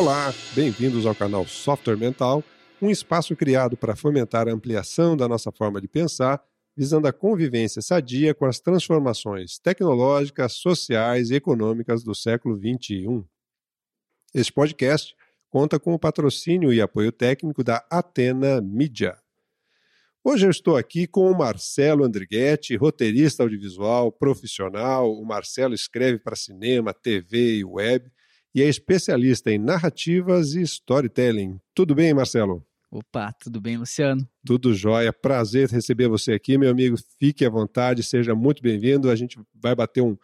[0.00, 2.42] Olá, bem-vindos ao canal Software Mental,
[2.80, 6.42] um espaço criado para fomentar a ampliação da nossa forma de pensar,
[6.74, 13.22] visando a convivência sadia com as transformações tecnológicas, sociais e econômicas do século XXI.
[14.32, 15.14] Este podcast
[15.50, 19.18] conta com o patrocínio e apoio técnico da Atena Media.
[20.24, 25.12] Hoje eu estou aqui com o Marcelo Andrighetti, roteirista audiovisual profissional.
[25.12, 28.10] O Marcelo escreve para cinema, TV e web
[28.54, 31.60] e é especialista em narrativas e storytelling.
[31.74, 32.64] Tudo bem, Marcelo?
[32.90, 34.28] Opa, tudo bem, Luciano?
[34.44, 35.12] Tudo jóia.
[35.12, 36.96] Prazer receber você aqui, meu amigo.
[37.20, 39.08] Fique à vontade, seja muito bem-vindo.
[39.08, 40.16] A gente vai bater um,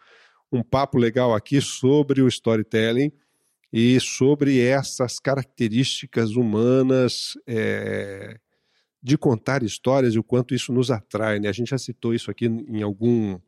[0.51, 3.11] um papo legal aqui sobre o storytelling
[3.71, 8.37] e sobre essas características humanas é,
[9.01, 11.39] de contar histórias e o quanto isso nos atrai.
[11.39, 11.47] Né?
[11.47, 13.39] A gente já citou isso aqui em algum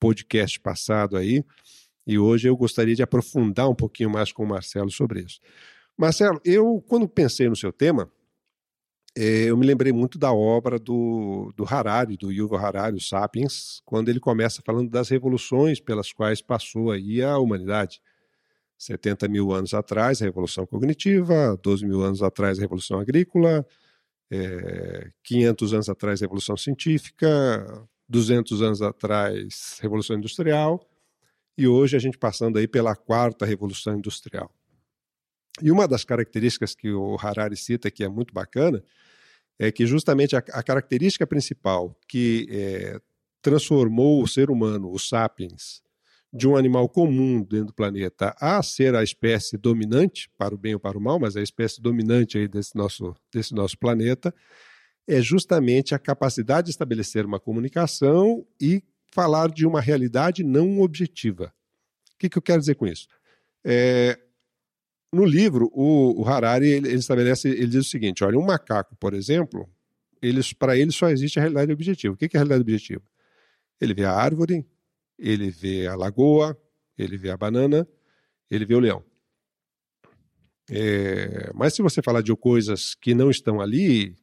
[0.00, 1.44] podcast passado aí,
[2.06, 5.40] e hoje eu gostaria de aprofundar um pouquinho mais com o Marcelo sobre isso.
[5.96, 8.10] Marcelo, eu, quando pensei no seu tema,
[9.16, 13.82] é, eu me lembrei muito da obra do, do Harari, do Yuval Harari, o Sapiens,
[13.84, 18.00] quando ele começa falando das revoluções pelas quais passou aí a humanidade.
[18.78, 23.64] 70 mil anos atrás, a Revolução Cognitiva, 12 mil anos atrás, a Revolução Agrícola,
[24.30, 30.84] é, 500 anos atrás, a Revolução Científica, 200 anos atrás, Revolução Industrial,
[31.56, 34.50] e hoje a gente passando aí pela quarta Revolução Industrial.
[35.60, 38.82] E uma das características que o Harari cita, que é muito bacana,
[39.58, 43.00] é que justamente a, a característica principal que é,
[43.42, 45.82] transformou o ser humano, o sapiens,
[46.32, 50.72] de um animal comum dentro do planeta a ser a espécie dominante, para o bem
[50.72, 54.34] ou para o mal, mas a espécie dominante aí desse nosso, desse nosso planeta,
[55.06, 61.54] é justamente a capacidade de estabelecer uma comunicação e falar de uma realidade não objetiva.
[62.14, 63.06] O que, que eu quero dizer com isso?
[63.64, 64.18] É,
[65.12, 68.96] no livro, o, o Harari ele, ele, estabelece, ele diz o seguinte: olha, um macaco,
[68.96, 69.68] por exemplo,
[70.58, 72.14] para ele só existe a realidade objetiva.
[72.14, 73.02] O que, que é a realidade objetiva?
[73.80, 74.66] Ele vê a árvore,
[75.18, 76.58] ele vê a lagoa,
[76.96, 77.86] ele vê a banana,
[78.50, 79.04] ele vê o leão.
[80.70, 84.16] É, mas se você falar de coisas que não estão ali,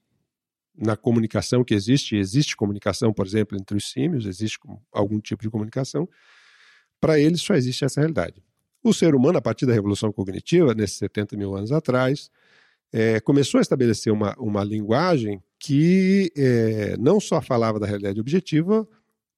[0.79, 4.57] na comunicação que existe, existe comunicação, por exemplo, entre os símios, existe
[4.91, 6.07] algum tipo de comunicação,
[6.99, 8.41] para eles só existe essa realidade.
[8.81, 12.31] O ser humano, a partir da Revolução Cognitiva, nesses 70 mil anos atrás,
[12.93, 18.87] é, começou a estabelecer uma, uma linguagem que é, não só falava da realidade objetiva,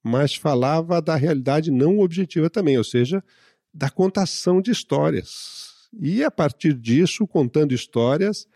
[0.02, 3.22] mas falava da realidade não objetiva também, ou seja,
[3.74, 5.88] da contação de histórias.
[6.00, 8.46] E a partir disso, contando histórias,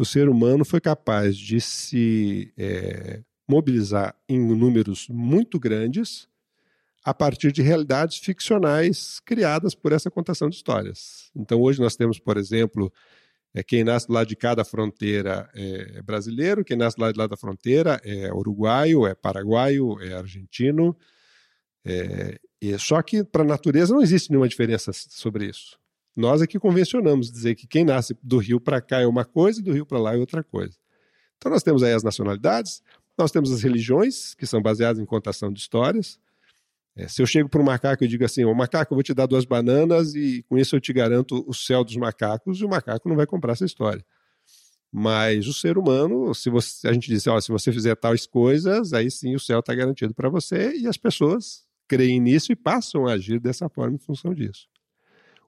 [0.00, 6.26] o ser humano foi capaz de se é, mobilizar em números muito grandes
[7.04, 11.30] a partir de realidades ficcionais criadas por essa contação de histórias.
[11.36, 12.90] Então, hoje nós temos, por exemplo,
[13.52, 17.18] é, quem nasce do lado de cada fronteira é brasileiro, quem nasce do lado de
[17.18, 20.96] lá da fronteira é uruguaio, é paraguaio, é argentino.
[21.84, 22.38] É,
[22.78, 25.78] só que para a natureza não existe nenhuma diferença sobre isso.
[26.16, 29.62] Nós aqui convencionamos dizer que quem nasce do rio para cá é uma coisa e
[29.62, 30.76] do rio para lá é outra coisa.
[31.36, 32.82] Então nós temos aí as nacionalidades,
[33.16, 36.18] nós temos as religiões, que são baseadas em contação de histórias,
[36.96, 39.14] é, se eu chego para um macaco e digo assim, o macaco, eu vou te
[39.14, 42.68] dar duas bananas e com isso eu te garanto o céu dos macacos, e o
[42.68, 44.04] macaco não vai comprar essa história.
[44.92, 48.92] Mas o ser humano, se você, a gente diz, ó, se você fizer tais coisas,
[48.92, 53.06] aí sim o céu está garantido para você, e as pessoas creem nisso e passam
[53.06, 54.68] a agir dessa forma em função disso.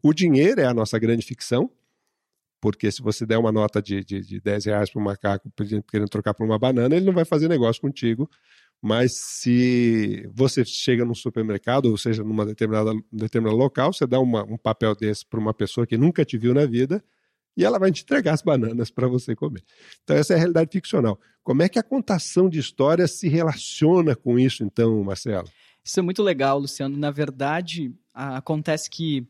[0.03, 1.71] O dinheiro é a nossa grande ficção,
[2.61, 5.53] porque se você der uma nota de, de, de 10 reais para um macaco
[5.89, 8.29] querendo trocar por uma banana, ele não vai fazer negócio contigo,
[8.81, 14.43] mas se você chega num supermercado, ou seja, numa determinada, determinado local, você dá uma,
[14.45, 17.03] um papel desse para uma pessoa que nunca te viu na vida
[17.57, 19.63] e ela vai te entregar as bananas para você comer.
[20.03, 21.21] Então, essa é a realidade ficcional.
[21.45, 25.49] Como é que a contação de histórias se relaciona com isso, então, Marcelo?
[25.85, 26.97] Isso é muito legal, Luciano.
[26.97, 29.27] Na verdade, acontece que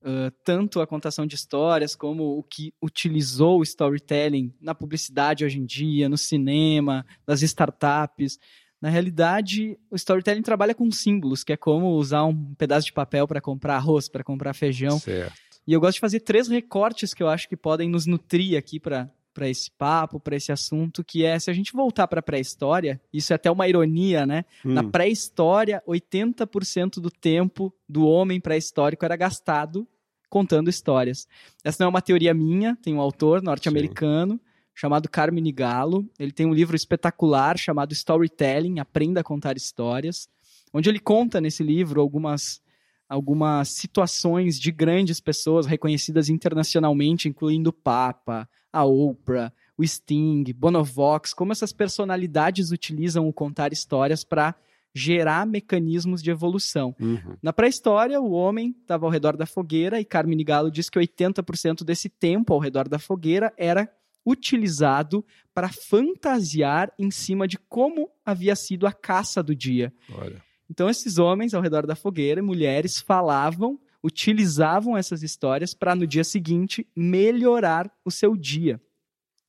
[0.00, 5.58] Uh, tanto a contação de histórias como o que utilizou o storytelling na publicidade hoje
[5.58, 8.38] em dia, no cinema, nas startups,
[8.80, 13.26] na realidade, o storytelling trabalha com símbolos, que é como usar um pedaço de papel
[13.26, 14.98] para comprar arroz, para comprar feijão.
[15.00, 15.34] Certo.
[15.66, 18.78] E eu gosto de fazer três recortes que eu acho que podem nos nutrir aqui
[18.78, 22.22] para para esse papo, para esse assunto, que é se a gente voltar para a
[22.22, 24.44] pré-história, isso é até uma ironia, né?
[24.64, 24.72] Hum.
[24.72, 29.86] Na pré-história, 80% do tempo do homem pré-histórico era gastado
[30.28, 31.28] contando histórias.
[31.62, 34.40] Essa não é uma teoria minha, tem um autor norte-americano
[34.74, 36.04] chamado Carmine Gallo.
[36.18, 40.28] Ele tem um livro espetacular chamado Storytelling, Aprenda a Contar Histórias,
[40.74, 42.60] onde ele conta nesse livro algumas
[43.08, 51.32] algumas situações de grandes pessoas reconhecidas internacionalmente, incluindo o Papa, a Oprah, o Sting, Bonovox,
[51.32, 54.54] como essas personalidades utilizam o contar histórias para
[54.94, 56.94] gerar mecanismos de evolução.
[57.00, 57.36] Uhum.
[57.42, 61.84] Na pré-história, o homem estava ao redor da fogueira e Carmine Gallo diz que 80%
[61.84, 63.88] desse tempo ao redor da fogueira era
[64.26, 65.24] utilizado
[65.54, 69.92] para fantasiar em cima de como havia sido a caça do dia.
[70.12, 70.42] Olha.
[70.70, 76.24] Então, esses homens ao redor da fogueira, mulheres, falavam, utilizavam essas histórias para no dia
[76.24, 78.80] seguinte melhorar o seu dia.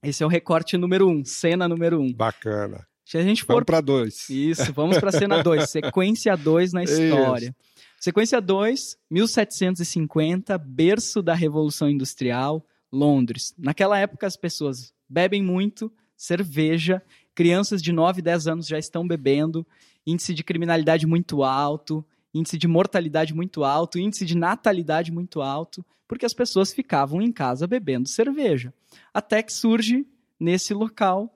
[0.03, 2.13] Esse é o recorte número um, cena número um.
[2.13, 2.88] Bacana.
[3.03, 3.53] Se a gente for.
[3.53, 4.29] Vamos para dois.
[4.29, 5.69] Isso, vamos para cena dois.
[5.69, 7.47] sequência dois na história.
[7.47, 7.69] Isso.
[8.00, 13.53] Sequência 2, 1750, berço da Revolução Industrial, Londres.
[13.57, 17.01] Naquela época, as pessoas bebem muito, cerveja,
[17.35, 19.67] crianças de 9, 10 anos já estão bebendo,
[20.07, 25.85] índice de criminalidade muito alto, índice de mortalidade muito alto, índice de natalidade muito alto,
[26.07, 28.73] porque as pessoas ficavam em casa bebendo cerveja.
[29.13, 30.05] Até que surge
[30.39, 31.33] nesse local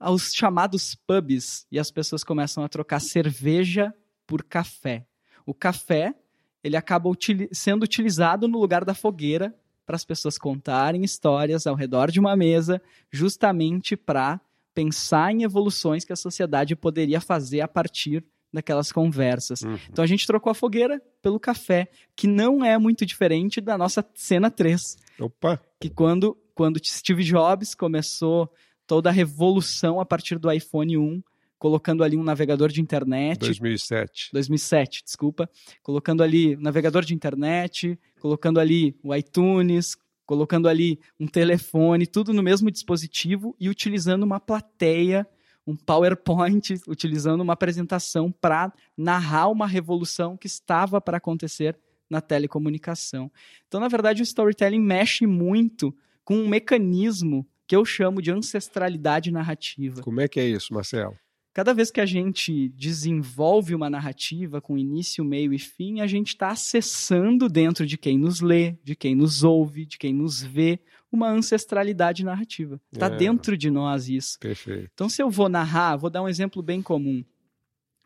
[0.00, 3.94] os chamados pubs e as pessoas começam a trocar cerveja
[4.26, 5.06] por café.
[5.44, 6.14] O café
[6.62, 11.74] ele acaba util sendo utilizado no lugar da fogueira para as pessoas contarem histórias ao
[11.74, 12.80] redor de uma mesa,
[13.10, 14.40] justamente para
[14.72, 19.62] pensar em evoluções que a sociedade poderia fazer a partir daquelas conversas.
[19.62, 19.78] Uhum.
[19.90, 24.04] Então a gente trocou a fogueira pelo café, que não é muito diferente da nossa
[24.14, 24.96] cena 3.
[25.20, 25.60] Opa!
[25.78, 28.50] Que quando, quando Steve Jobs começou
[28.86, 31.22] toda a revolução a partir do iPhone 1,
[31.58, 33.38] colocando ali um navegador de internet.
[33.38, 34.30] 2007.
[34.32, 35.48] 2007, desculpa.
[35.82, 42.32] Colocando ali um navegador de internet, colocando ali o iTunes, colocando ali um telefone, tudo
[42.32, 45.26] no mesmo dispositivo e utilizando uma plateia
[45.70, 51.78] um PowerPoint utilizando uma apresentação para narrar uma revolução que estava para acontecer
[52.08, 53.30] na telecomunicação.
[53.68, 55.94] Então, na verdade, o storytelling mexe muito
[56.24, 60.02] com um mecanismo que eu chamo de ancestralidade narrativa.
[60.02, 61.16] Como é que é isso, Marcelo?
[61.52, 66.28] Cada vez que a gente desenvolve uma narrativa com início, meio e fim, a gente
[66.28, 70.80] está acessando dentro de quem nos lê, de quem nos ouve, de quem nos vê,
[71.10, 72.80] uma ancestralidade narrativa.
[72.92, 73.16] Está é.
[73.16, 74.38] dentro de nós isso.
[74.38, 74.90] Perfeito.
[74.94, 77.24] Então, se eu vou narrar, vou dar um exemplo bem comum.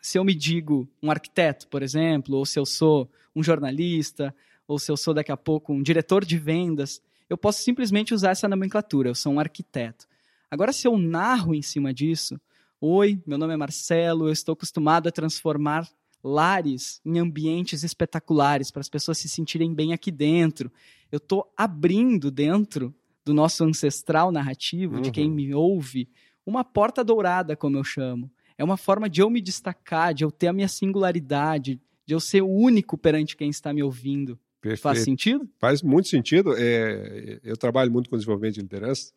[0.00, 4.34] Se eu me digo um arquiteto, por exemplo, ou se eu sou um jornalista,
[4.66, 8.30] ou se eu sou daqui a pouco um diretor de vendas, eu posso simplesmente usar
[8.30, 9.08] essa nomenclatura.
[9.08, 10.06] Eu sou um arquiteto.
[10.50, 12.40] Agora, se eu narro em cima disso,
[12.80, 15.88] oi, meu nome é Marcelo, eu estou acostumado a transformar
[16.24, 20.72] lares em ambientes espetaculares para as pessoas se sentirem bem aqui dentro
[21.14, 22.92] eu estou abrindo dentro
[23.24, 25.00] do nosso ancestral narrativo, uhum.
[25.00, 25.34] de quem uhum.
[25.34, 26.08] me ouve,
[26.44, 28.28] uma porta dourada, como eu chamo.
[28.58, 32.18] É uma forma de eu me destacar, de eu ter a minha singularidade, de eu
[32.18, 34.36] ser o único perante quem está me ouvindo.
[34.60, 34.82] Perfeito.
[34.82, 35.48] Faz sentido?
[35.58, 36.52] Faz muito sentido.
[36.56, 39.12] É, eu trabalho muito com desenvolvimento de liderança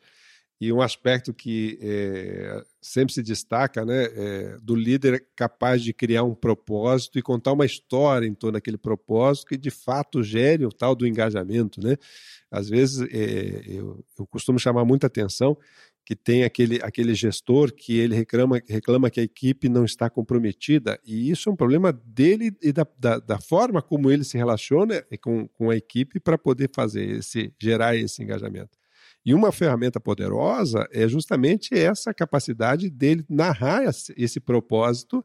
[0.59, 6.24] e um aspecto que é, sempre se destaca né, é, do líder capaz de criar
[6.24, 10.71] um propósito e contar uma história em torno daquele propósito que de fato gere o
[10.71, 11.80] tal do engajamento.
[11.80, 11.95] Né?
[12.50, 15.56] Às vezes é, eu, eu, costumo chamar muita atenção
[16.04, 20.98] que tem aquele, aquele gestor que ele reclama, reclama que a equipe não está comprometida,
[21.06, 25.06] e isso é um problema dele e da, da, da forma como ele se relaciona
[25.21, 28.78] com, com a equipe para poder fazer esse, gerar esse engajamento.
[29.28, 33.84] E uma ferramenta poderosa é justamente essa capacidade dele narrar
[34.16, 35.22] esse propósito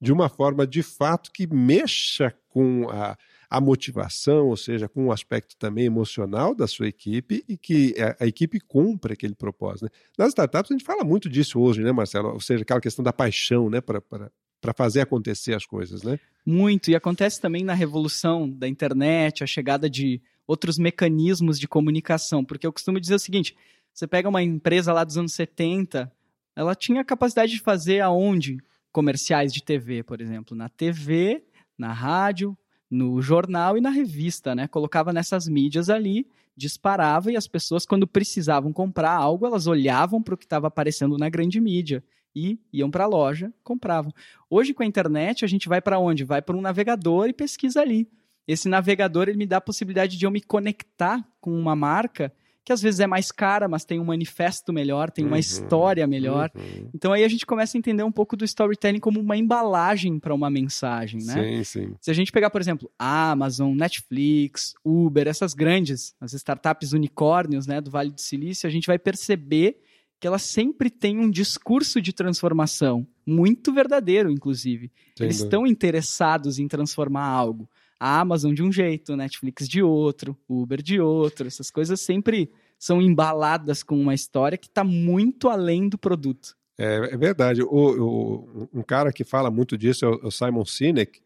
[0.00, 3.18] de uma forma de fato que mexa com a,
[3.50, 8.24] a motivação, ou seja, com o aspecto também emocional da sua equipe e que a,
[8.24, 9.86] a equipe cumpra aquele propósito.
[9.86, 9.90] Né?
[10.16, 12.28] Nas startups a gente fala muito disso hoje, né, Marcelo?
[12.28, 16.20] Ou seja, aquela questão da paixão, né, para fazer acontecer as coisas, né?
[16.46, 22.44] Muito, e acontece também na revolução da internet, a chegada de outros mecanismos de comunicação.
[22.44, 23.56] Porque eu costumo dizer o seguinte:
[23.92, 26.10] você pega uma empresa lá dos anos 70,
[26.56, 28.58] ela tinha a capacidade de fazer aonde?
[28.92, 30.56] Comerciais de TV, por exemplo.
[30.56, 31.44] Na TV,
[31.78, 32.58] na rádio,
[32.90, 34.66] no jornal e na revista, né?
[34.66, 36.26] Colocava nessas mídias ali,
[36.56, 41.16] disparava e as pessoas, quando precisavam comprar algo, elas olhavam para o que estava aparecendo
[41.16, 42.02] na grande mídia
[42.34, 44.12] e iam para a loja, compravam.
[44.48, 46.24] Hoje, com a internet, a gente vai para onde?
[46.24, 48.08] Vai para um navegador e pesquisa ali
[48.50, 52.32] esse navegador ele me dá a possibilidade de eu me conectar com uma marca
[52.70, 56.06] que às vezes é mais cara, mas tem um manifesto melhor, tem uma uhum, história
[56.06, 56.50] melhor.
[56.54, 56.88] Uhum.
[56.94, 60.34] Então aí a gente começa a entender um pouco do storytelling como uma embalagem para
[60.34, 61.32] uma mensagem, né?
[61.32, 61.94] Sim, sim.
[62.00, 67.80] Se a gente pegar, por exemplo, Amazon, Netflix, Uber, essas grandes, as startups unicórnios, né,
[67.80, 69.80] do Vale do Silício, a gente vai perceber
[70.20, 74.92] que elas sempre têm um discurso de transformação muito verdadeiro, inclusive.
[75.18, 77.68] Eles estão interessados em transformar algo.
[78.00, 81.46] A Amazon de um jeito, Netflix de outro, Uber de outro.
[81.46, 86.56] Essas coisas sempre são embaladas com uma história que está muito além do produto.
[86.78, 87.62] É, é verdade.
[87.62, 91.20] O, o, um cara que fala muito disso é o Simon Sinek,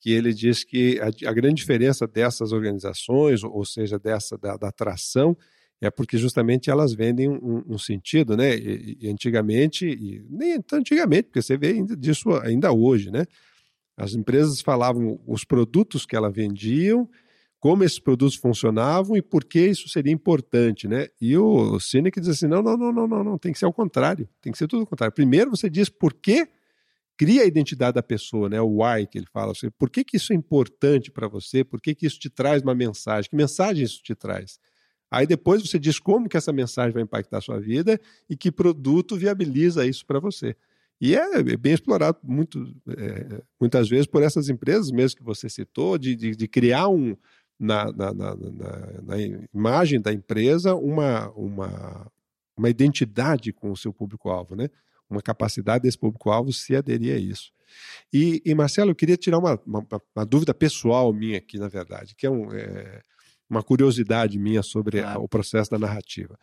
[0.00, 4.68] que ele diz que a, a grande diferença dessas organizações, ou seja, dessa da, da
[4.68, 5.36] atração,
[5.80, 8.56] é porque justamente elas vendem um, um sentido, né?
[8.56, 13.24] E, e, antigamente, e nem tão antigamente, porque você vê disso ainda hoje, né?
[13.98, 17.10] As empresas falavam os produtos que elas vendiam,
[17.58, 21.08] como esses produtos funcionavam e por que isso seria importante, né?
[21.20, 23.72] E o Sinek diz assim: não, não, não, não, não, não, tem que ser ao
[23.72, 25.12] contrário, tem que ser tudo ao contrário.
[25.12, 26.48] Primeiro você diz por que
[27.16, 28.60] cria a identidade da pessoa, né?
[28.60, 29.50] O why que ele fala.
[29.50, 31.64] Assim, por que, que isso é importante para você?
[31.64, 33.28] Por que, que isso te traz uma mensagem?
[33.28, 34.60] Que mensagem isso te traz?
[35.10, 38.00] Aí depois você diz como que essa mensagem vai impactar a sua vida
[38.30, 40.54] e que produto viabiliza isso para você.
[41.00, 45.96] E é bem explorado muito, é, muitas vezes por essas empresas mesmo que você citou,
[45.96, 47.16] de, de, de criar um,
[47.58, 48.36] na, na, na,
[49.02, 49.16] na,
[49.54, 52.10] imagem da empresa uma, uma,
[52.56, 54.68] uma identidade com o seu público-alvo, né?
[55.08, 57.50] uma capacidade desse público-alvo se aderir a isso.
[58.12, 62.14] E, e, Marcelo, eu queria tirar uma, uma, uma, dúvida pessoal minha aqui, na verdade,
[62.14, 63.02] que é, um, é
[63.48, 65.20] uma curiosidade minha sobre claro.
[65.20, 66.38] a, o processo da narrativa.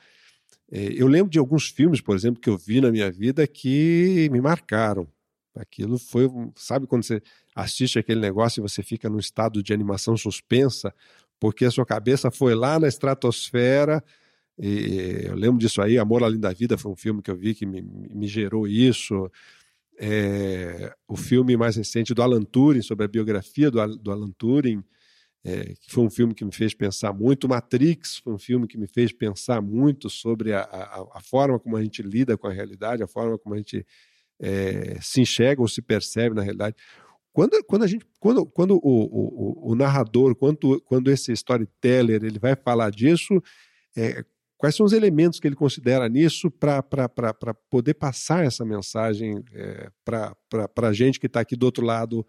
[0.72, 4.29] É, eu lembro de alguns filmes, por exemplo, que eu vi na minha vida que
[4.31, 5.07] me marcaram.
[5.55, 7.22] Aquilo foi, sabe quando você
[7.55, 10.93] assiste aquele negócio e você fica num estado de animação suspensa,
[11.39, 14.03] porque a sua cabeça foi lá na estratosfera.
[14.57, 17.65] eu lembro disso aí, Amor Além da Vida foi um filme que eu vi que
[17.65, 19.31] me, me gerou isso.
[19.98, 24.84] É, o filme mais recente do Alan Turing, sobre a biografia do, do Alan Turing,
[25.45, 27.47] é, que foi um filme que me fez pensar muito.
[27.47, 31.77] Matrix foi um filme que me fez pensar muito sobre a, a, a forma como
[31.77, 33.85] a gente lida com a realidade, a forma como a gente
[34.39, 36.75] é, se enxerga ou se percebe na realidade.
[37.31, 42.39] Quando, quando, a gente, quando, quando o, o, o narrador, quando, quando esse storyteller ele
[42.39, 43.39] vai falar disso,
[43.95, 44.25] é,
[44.57, 46.81] quais são os elementos que ele considera nisso para
[47.69, 52.25] poder passar essa mensagem é, para a gente que está aqui do outro lado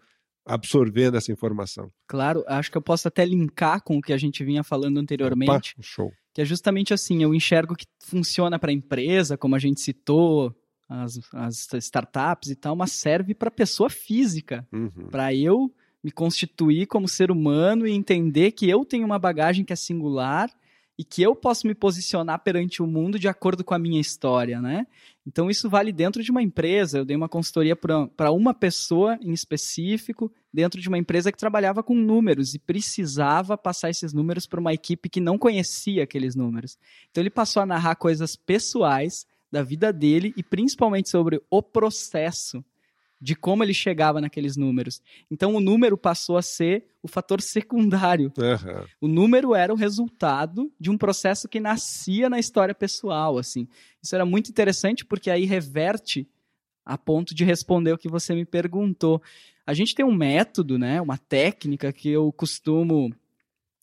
[0.47, 1.91] absorvendo essa informação?
[2.07, 5.73] Claro, acho que eu posso até linkar com o que a gente vinha falando anteriormente.
[5.73, 6.11] Opa, show.
[6.33, 10.55] Que é justamente assim, eu enxergo que funciona para a empresa, como a gente citou,
[10.87, 15.09] as, as startups e tal, mas serve para pessoa física, uhum.
[15.11, 15.73] para eu
[16.03, 20.49] me constituir como ser humano e entender que eu tenho uma bagagem que é singular
[20.97, 24.59] e que eu posso me posicionar perante o mundo de acordo com a minha história,
[24.59, 24.87] né?
[25.25, 26.97] Então isso vale dentro de uma empresa.
[26.97, 31.83] Eu dei uma consultoria para uma pessoa em específico dentro de uma empresa que trabalhava
[31.83, 36.77] com números e precisava passar esses números para uma equipe que não conhecia aqueles números.
[37.11, 42.63] Então ele passou a narrar coisas pessoais da vida dele e principalmente sobre o processo
[43.19, 45.01] de como ele chegava naqueles números.
[45.29, 48.31] Então o número passou a ser o fator secundário.
[48.37, 48.85] Uhum.
[49.01, 53.67] O número era o resultado de um processo que nascia na história pessoal, assim.
[54.01, 56.27] Isso era muito interessante porque aí reverte
[56.85, 59.21] a ponto de responder o que você me perguntou.
[59.65, 63.13] A gente tem um método, né, uma técnica que eu costumo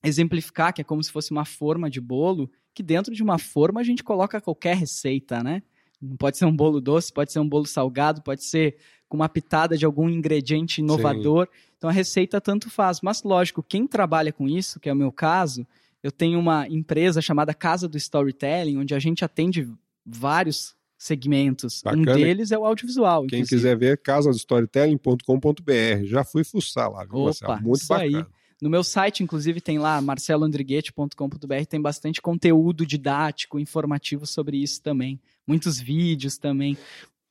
[0.03, 3.81] exemplificar, que é como se fosse uma forma de bolo, que dentro de uma forma
[3.81, 5.63] a gente coloca qualquer receita, né?
[6.09, 8.77] Não pode ser um bolo doce, pode ser um bolo salgado, pode ser
[9.09, 11.47] com uma pitada de algum ingrediente inovador.
[11.47, 11.53] Sim.
[11.79, 13.01] Então a receita tanto faz.
[13.01, 15.67] Mas lógico, quem trabalha com isso, que é o meu caso,
[16.03, 19.69] eu tenho uma empresa chamada Casa do Storytelling, onde a gente atende
[20.05, 21.81] vários segmentos.
[21.83, 22.13] Bacana.
[22.13, 23.27] Um deles é o audiovisual.
[23.27, 23.63] Quem inclusive.
[23.63, 26.05] quiser ver, casadostorytelling.com.br.
[26.05, 27.63] Já fui fuçar lá, viu, Opa, Marcelo?
[27.63, 28.19] Muito bacana.
[28.19, 28.27] Aí.
[28.65, 35.21] No meu site, inclusive, tem lá marceloandriguete.com.br, tem bastante conteúdo didático, informativo sobre isso também.
[35.47, 36.75] Muitos vídeos também.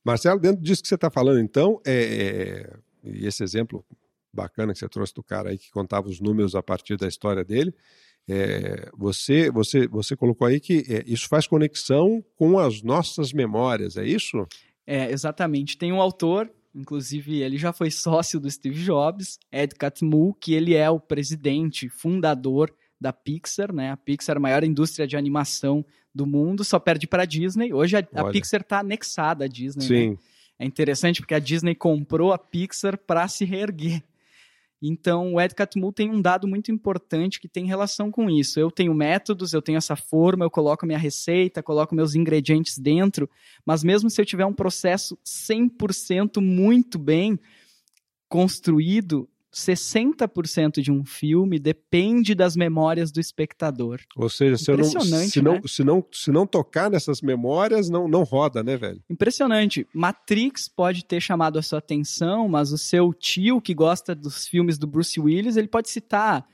[0.04, 3.84] Marcelo, dentro disso que você está falando, então, é, é, e esse exemplo
[4.32, 7.44] bacana que você trouxe do cara aí que contava os números a partir da história
[7.44, 7.74] dele,
[8.28, 13.96] é, você, você, você colocou aí que é, isso faz conexão com as nossas memórias,
[13.96, 14.46] é isso?
[14.86, 15.76] É, exatamente.
[15.76, 20.74] Tem um autor Inclusive, ele já foi sócio do Steve Jobs, Ed Catmull, que ele
[20.74, 23.92] é o presidente, fundador da Pixar, né?
[23.92, 27.72] A Pixar, a maior indústria de animação do mundo, só perde para a Disney.
[27.72, 29.82] Hoje a, a Pixar está anexada à Disney.
[29.82, 29.88] Né?
[29.88, 30.10] Sim.
[30.10, 30.18] Né?
[30.58, 34.02] É interessante porque a Disney comprou a Pixar para se reerguer.
[34.82, 38.60] Então, o Ed Catmull tem um dado muito importante que tem relação com isso.
[38.60, 43.28] Eu tenho métodos, eu tenho essa forma, eu coloco minha receita, coloco meus ingredientes dentro,
[43.64, 47.38] mas mesmo se eu tiver um processo 100% muito bem
[48.28, 54.00] construído, 60% de um filme depende das memórias do espectador.
[54.16, 55.60] Ou seja, se, não, se, não, né?
[55.66, 59.00] se, não, se não tocar nessas memórias, não, não roda, né, velho?
[59.08, 59.86] Impressionante.
[59.94, 64.76] Matrix pode ter chamado a sua atenção, mas o seu tio, que gosta dos filmes
[64.76, 66.44] do Bruce Willis, ele pode citar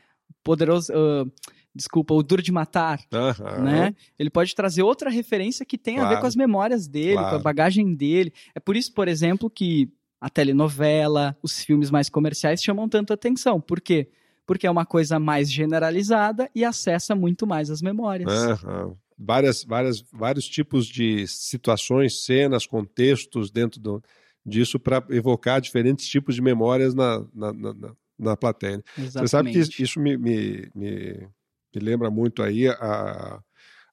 [0.43, 0.93] Poderoso.
[0.93, 1.31] Uh,
[1.75, 3.63] desculpa, o Duro de Matar, uhum.
[3.63, 3.95] né?
[4.19, 6.09] Ele pode trazer outra referência que tem claro.
[6.09, 7.31] a ver com as memórias dele, claro.
[7.31, 8.33] com a bagagem dele.
[8.55, 13.61] É por isso, por exemplo, que a telenovela, os filmes mais comerciais chamam tanto atenção.
[13.61, 14.09] Por quê?
[14.47, 18.31] Porque é uma coisa mais generalizada e acessa muito mais as memórias.
[18.33, 18.97] Uhum.
[19.19, 24.03] Várias, várias, vários tipos de situações, cenas, contextos dentro do,
[24.45, 28.83] disso para evocar diferentes tipos de memórias na, na, na, na plateia.
[28.97, 29.13] Exatamente.
[29.13, 31.29] Você sabe que isso me, me, me,
[31.75, 33.41] me lembra muito aí a,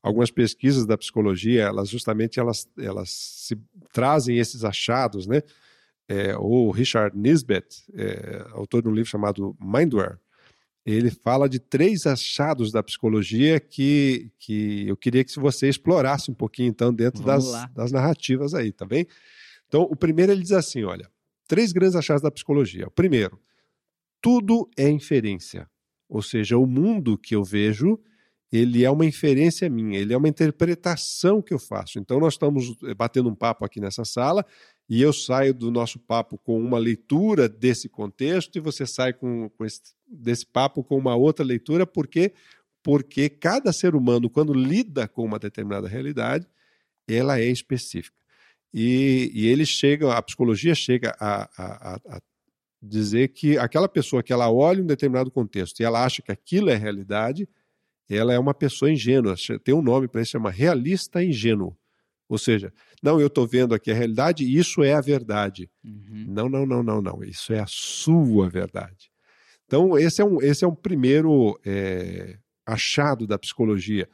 [0.01, 3.57] algumas pesquisas da psicologia, elas justamente elas, elas se
[3.91, 5.41] trazem esses achados, né?
[6.07, 10.19] É, o Richard Nisbet, é, autor de um livro chamado Mindware,
[10.85, 16.33] ele fala de três achados da psicologia que, que eu queria que você explorasse um
[16.33, 19.05] pouquinho, então, dentro das, das narrativas aí, tá bem?
[19.67, 21.11] Então, o primeiro ele diz assim: olha,
[21.45, 22.87] três grandes achados da psicologia.
[22.87, 23.37] O primeiro,
[24.21, 25.69] tudo é inferência.
[26.07, 27.99] Ou seja, o mundo que eu vejo,
[28.49, 31.99] ele é uma inferência minha, ele é uma interpretação que eu faço.
[31.99, 34.45] Então, nós estamos batendo um papo aqui nessa sala
[34.89, 39.50] e eu saio do nosso papo com uma leitura desse contexto e você sai com,
[39.50, 42.34] com esse, desse papo com uma outra leitura, por quê?
[42.82, 46.48] Porque cada ser humano, quando lida com uma determinada realidade,
[47.08, 48.17] ela é específica.
[48.74, 52.22] E, e ele chega, a psicologia chega a, a, a
[52.82, 56.70] dizer que aquela pessoa que ela olha um determinado contexto e ela acha que aquilo
[56.70, 57.48] é realidade,
[58.10, 59.36] ela é uma pessoa ingênua.
[59.63, 61.75] Tem um nome para isso, chama realista ingênuo.
[62.29, 65.69] Ou seja, não, eu estou vendo aqui a realidade e isso é a verdade.
[65.84, 66.25] Uhum.
[66.27, 67.24] Não, não, não, não, não.
[67.24, 69.10] Isso é a sua verdade.
[69.65, 74.10] Então, esse é um, esse é um primeiro é, achado da psicologia.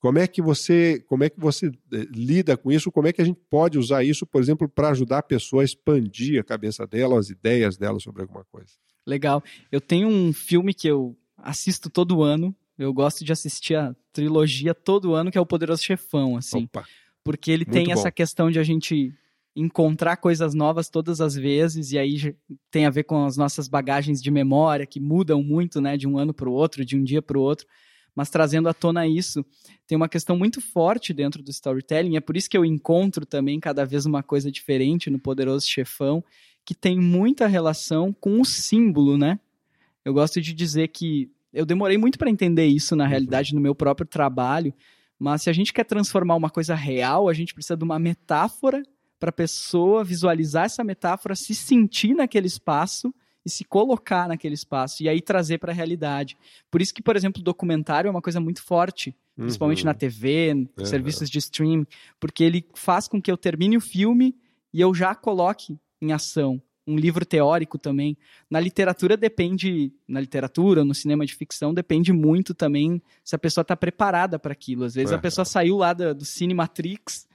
[0.00, 2.92] Como é que você, como é que você eh, lida com isso?
[2.92, 5.64] Como é que a gente pode usar isso, por exemplo, para ajudar a pessoa a
[5.64, 8.72] expandir a cabeça dela, as ideias dela sobre alguma coisa?
[9.06, 9.42] Legal.
[9.72, 12.54] Eu tenho um filme que eu assisto todo ano.
[12.78, 16.64] Eu gosto de assistir a trilogia todo ano, que é o Poderoso Chefão, assim.
[16.64, 16.84] Opa
[17.26, 17.92] porque ele Muito tem bom.
[17.92, 19.12] essa questão de a gente
[19.56, 22.36] encontrar coisas novas todas as vezes e aí
[22.70, 26.18] tem a ver com as nossas bagagens de memória que mudam muito, né, de um
[26.18, 27.66] ano para o outro, de um dia para o outro,
[28.14, 29.44] mas trazendo à tona isso,
[29.88, 33.58] tem uma questão muito forte dentro do storytelling, é por isso que eu encontro também
[33.58, 36.22] cada vez uma coisa diferente no Poderoso Chefão,
[36.64, 39.40] que tem muita relação com o símbolo, né?
[40.04, 43.10] Eu gosto de dizer que eu demorei muito para entender isso na uhum.
[43.10, 44.72] realidade no meu próprio trabalho,
[45.18, 48.82] mas se a gente quer transformar uma coisa real, a gente precisa de uma metáfora
[49.18, 55.02] para a pessoa visualizar essa metáfora, se sentir naquele espaço e se colocar naquele espaço
[55.02, 56.36] e aí trazer para a realidade.
[56.70, 59.86] Por isso que, por exemplo, o documentário é uma coisa muito forte, principalmente uhum.
[59.86, 60.84] na TV, é.
[60.84, 61.86] serviços de streaming,
[62.18, 64.34] porque ele faz com que eu termine o filme
[64.72, 68.16] e eu já coloque em ação um livro teórico também.
[68.48, 73.62] Na literatura depende, na literatura, no cinema de ficção, depende muito também se a pessoa
[73.62, 74.84] está preparada para aquilo.
[74.84, 77.26] Às vezes a pessoa saiu lá do, do Cine Matrix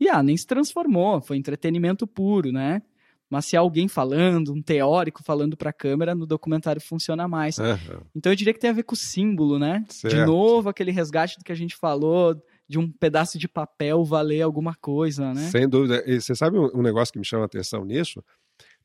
[0.00, 2.82] e ah, nem se transformou, foi entretenimento puro, né?
[3.30, 7.58] Mas se é alguém falando, um teórico falando para a câmera, no documentário funciona mais.
[7.58, 8.00] Uhum.
[8.16, 9.84] Então eu diria que tem a ver com o símbolo, né?
[9.88, 10.16] Certo.
[10.16, 12.34] De novo, aquele resgate do que a gente falou,
[12.66, 15.42] de um pedaço de papel valer alguma coisa, né?
[15.50, 16.02] Sem dúvida.
[16.06, 18.24] E você sabe um negócio que me chama a atenção nisso?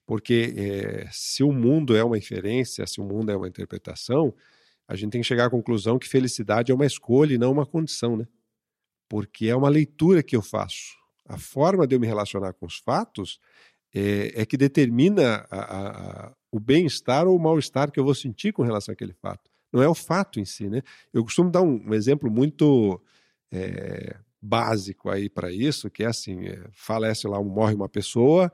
[0.06, 4.34] Porque é, se o mundo é uma inferência, se o mundo é uma interpretação,
[4.88, 7.66] a gente tem que chegar à conclusão que felicidade é uma escolha e não uma
[7.66, 8.28] condição, né?
[9.08, 10.98] Porque é uma leitura que eu faço.
[11.26, 13.40] A forma de eu me relacionar com os fatos
[13.94, 18.52] é, é que determina a, a, o bem-estar ou o mal-estar que eu vou sentir
[18.52, 19.50] com relação àquele fato.
[19.72, 20.82] Não é o fato em si, né?
[21.14, 23.02] Eu costumo dar um, um exemplo muito
[23.52, 26.42] é, básico aí para isso, que é assim:
[26.74, 28.52] falece lá, morre uma pessoa,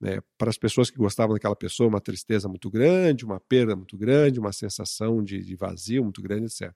[0.00, 3.96] né, para as pessoas que gostavam daquela pessoa, uma tristeza muito grande, uma perda muito
[3.98, 6.72] grande, uma sensação de, de vazio muito grande, etc.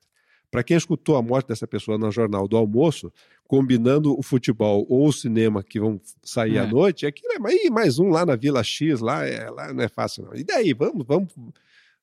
[0.50, 3.12] Para quem escutou a morte dessa pessoa no jornal do almoço,
[3.48, 6.60] combinando o futebol ou o cinema que vão sair é.
[6.60, 9.82] à noite, aquilo é mais, mais um lá na Vila X, lá, é, lá não
[9.82, 10.34] é fácil não.
[10.34, 11.34] E daí, vamos, vamos,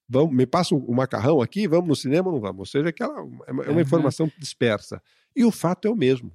[0.09, 2.59] vamos me passa o macarrão aqui, vamos no cinema ou não vamos?
[2.59, 5.01] Ou seja, aquela, é uma, é uma informação dispersa.
[5.35, 6.29] E o fato é o mesmo.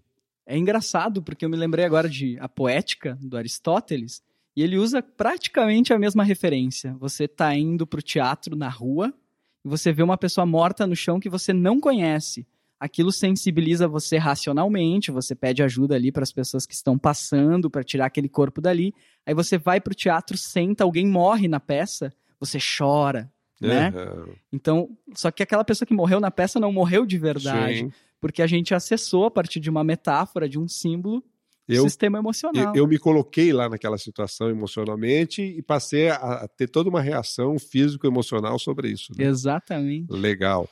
[0.46, 4.22] É engraçado, porque eu me lembrei agora de A Poética, do Aristóteles,
[4.56, 6.96] e ele usa praticamente a mesma referência.
[6.98, 9.12] Você está indo para o teatro na rua
[9.62, 12.46] e você vê uma pessoa morta no chão que você não conhece.
[12.80, 17.84] Aquilo sensibiliza você racionalmente, você pede ajuda ali para as pessoas que estão passando para
[17.84, 18.94] tirar aquele corpo dali.
[19.26, 23.90] Aí você vai para o teatro, senta, alguém morre na peça, você chora, né?
[23.90, 24.34] Uhum.
[24.52, 27.92] Então, só que aquela pessoa que morreu na peça não morreu de verdade, Sim.
[28.20, 31.24] porque a gente acessou a partir de uma metáfora, de um símbolo,
[31.68, 32.74] eu, sistema emocional.
[32.74, 37.00] Eu, eu, me coloquei lá naquela situação emocionalmente e passei a, a ter toda uma
[37.00, 39.12] reação físico-emocional sobre isso.
[39.16, 39.24] Né?
[39.24, 40.12] Exatamente.
[40.12, 40.68] Legal.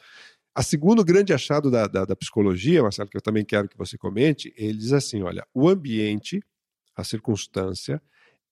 [0.55, 3.99] A segundo grande achado da, da, da, psicologia, Marcelo, que eu também quero que você
[3.99, 6.41] comente, ele diz assim: olha, o ambiente,
[6.95, 8.01] a circunstância,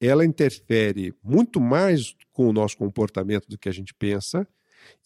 [0.01, 4.47] ela interfere muito mais com o nosso comportamento do que a gente pensa,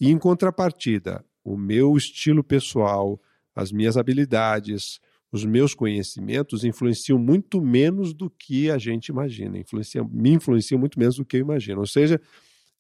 [0.01, 3.21] e em contrapartida, o meu estilo pessoal,
[3.55, 4.99] as minhas habilidades,
[5.37, 10.99] os meus conhecimentos influenciam muito menos do que a gente imagina, influenciam, me influenciam muito
[10.99, 11.81] menos do que eu imagino.
[11.81, 12.21] Ou seja,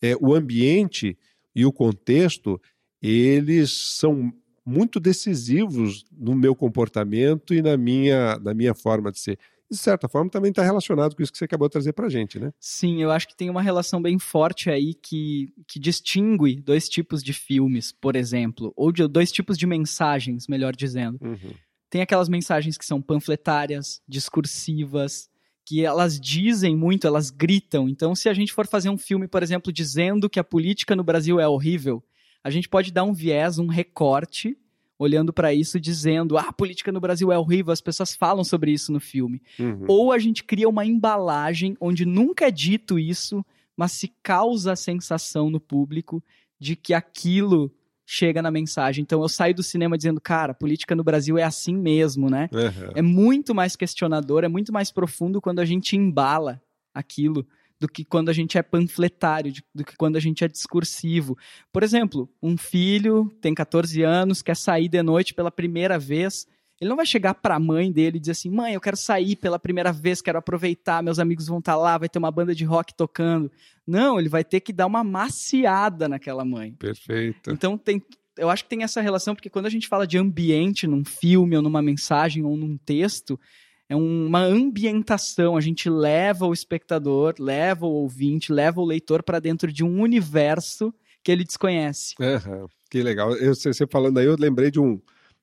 [0.02, 1.16] é, o ambiente
[1.54, 2.60] e o contexto
[3.02, 4.32] eles são
[4.64, 9.38] muito decisivos no meu comportamento e na minha, na minha forma de ser.
[9.68, 12.08] De certa forma, também está relacionado com isso que você acabou de trazer para a
[12.08, 12.52] gente, né?
[12.60, 17.20] Sim, eu acho que tem uma relação bem forte aí que, que distingue dois tipos
[17.20, 21.18] de filmes, por exemplo, ou de dois tipos de mensagens, melhor dizendo.
[21.20, 21.52] Uhum.
[21.88, 25.28] Tem aquelas mensagens que são panfletárias, discursivas,
[25.64, 27.88] que elas dizem muito, elas gritam.
[27.88, 31.02] Então, se a gente for fazer um filme, por exemplo, dizendo que a política no
[31.02, 32.02] Brasil é horrível,
[32.42, 34.56] a gente pode dar um viés, um recorte,
[34.98, 38.70] olhando para isso, dizendo: ah, a política no Brasil é horrível, as pessoas falam sobre
[38.70, 39.42] isso no filme.
[39.58, 39.84] Uhum.
[39.88, 43.44] Ou a gente cria uma embalagem onde nunca é dito isso,
[43.76, 46.22] mas se causa a sensação no público
[46.58, 47.72] de que aquilo
[48.06, 49.02] chega na mensagem.
[49.02, 52.48] Então eu saio do cinema dizendo, cara, política no Brasil é assim mesmo, né?
[52.52, 52.92] Uhum.
[52.94, 56.62] É muito mais questionador, é muito mais profundo quando a gente embala
[56.94, 57.46] aquilo
[57.78, 61.36] do que quando a gente é panfletário, do que quando a gente é discursivo.
[61.72, 66.46] Por exemplo, um filho tem 14 anos, quer sair de noite pela primeira vez.
[66.80, 69.36] Ele não vai chegar para a mãe dele e dizer assim: mãe, eu quero sair
[69.36, 72.54] pela primeira vez, quero aproveitar, meus amigos vão estar tá lá, vai ter uma banda
[72.54, 73.50] de rock tocando.
[73.86, 76.72] Não, ele vai ter que dar uma maciada naquela mãe.
[76.74, 77.50] Perfeito.
[77.50, 78.02] Então tem,
[78.36, 81.56] eu acho que tem essa relação, porque quando a gente fala de ambiente num filme,
[81.56, 83.40] ou numa mensagem, ou num texto,
[83.88, 85.56] é uma ambientação.
[85.56, 90.02] A gente leva o espectador, leva o ouvinte, leva o leitor para dentro de um
[90.02, 92.14] universo que ele desconhece.
[92.20, 93.34] Uhum, que legal.
[93.34, 95.00] Eu, você falando aí, eu lembrei de um,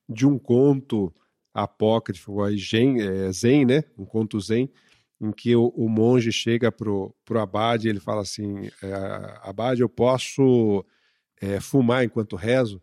[0.08, 1.12] de um conto
[1.54, 3.84] apócrifo, zen, é, zen, né?
[3.96, 4.68] Um conto zen,
[5.20, 8.92] em que o, o monge chega pro, pro abade e ele fala assim, é,
[9.42, 10.84] abade, eu posso
[11.40, 12.82] é, fumar enquanto rezo?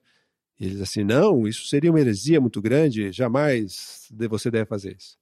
[0.57, 4.95] E ele diz assim, não, isso seria uma heresia muito grande, jamais você deve fazer
[4.97, 5.20] isso.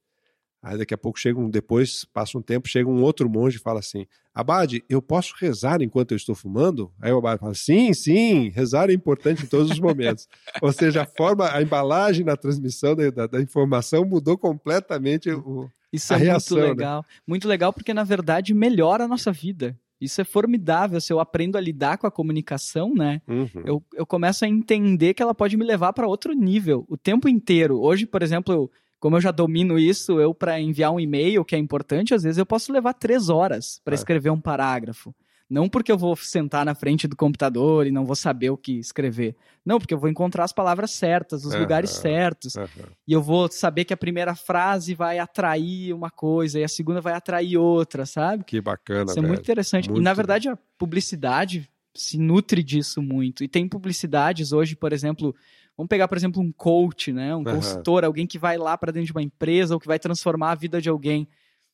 [0.62, 3.62] Aí daqui a pouco chega um, depois, passa um tempo, chega um outro monge e
[3.62, 6.92] fala assim: Abade, eu posso rezar enquanto eu estou fumando?
[7.00, 10.28] Aí o Abade fala: sim, sim, rezar é importante em todos os momentos.
[10.62, 16.14] Ou seja, a forma, a embalagem na transmissão da, da, informação mudou completamente o, Isso
[16.14, 16.76] a é reação, muito né?
[16.76, 17.02] legal.
[17.02, 17.08] Né?
[17.26, 19.78] Muito legal porque, na verdade, melhora a nossa vida.
[20.00, 21.00] Isso é formidável.
[21.00, 23.22] Se eu aprendo a lidar com a comunicação, né?
[23.28, 23.64] Uhum.
[23.66, 27.30] Eu, eu começo a entender que ela pode me levar para outro nível o tempo
[27.30, 27.82] inteiro.
[27.82, 31.56] Hoje, por exemplo, eu como eu já domino isso, eu para enviar um e-mail que
[31.56, 33.96] é importante, às vezes eu posso levar três horas para é.
[33.96, 35.14] escrever um parágrafo.
[35.50, 38.74] Não porque eu vou sentar na frente do computador e não vou saber o que
[38.74, 39.36] escrever.
[39.66, 41.62] Não, porque eu vou encontrar as palavras certas, os uhum.
[41.62, 42.56] lugares certos.
[42.56, 42.68] Uhum.
[43.08, 47.02] E eu vou saber que a primeira frase vai atrair uma coisa e a segunda
[47.02, 48.44] vai atrair outra, sabe?
[48.44, 49.06] Que bacana.
[49.06, 49.26] Isso velho.
[49.26, 49.90] é muito interessante.
[49.90, 50.00] Muito...
[50.00, 53.44] E na verdade a publicidade se nutre disso muito.
[53.44, 55.36] E tem publicidades hoje, por exemplo,
[55.80, 57.34] Vamos pegar, por exemplo, um coach, né?
[57.34, 57.44] Um uhum.
[57.46, 60.56] consultor, alguém que vai lá para dentro de uma empresa ou que vai transformar a
[60.56, 61.26] vida de alguém.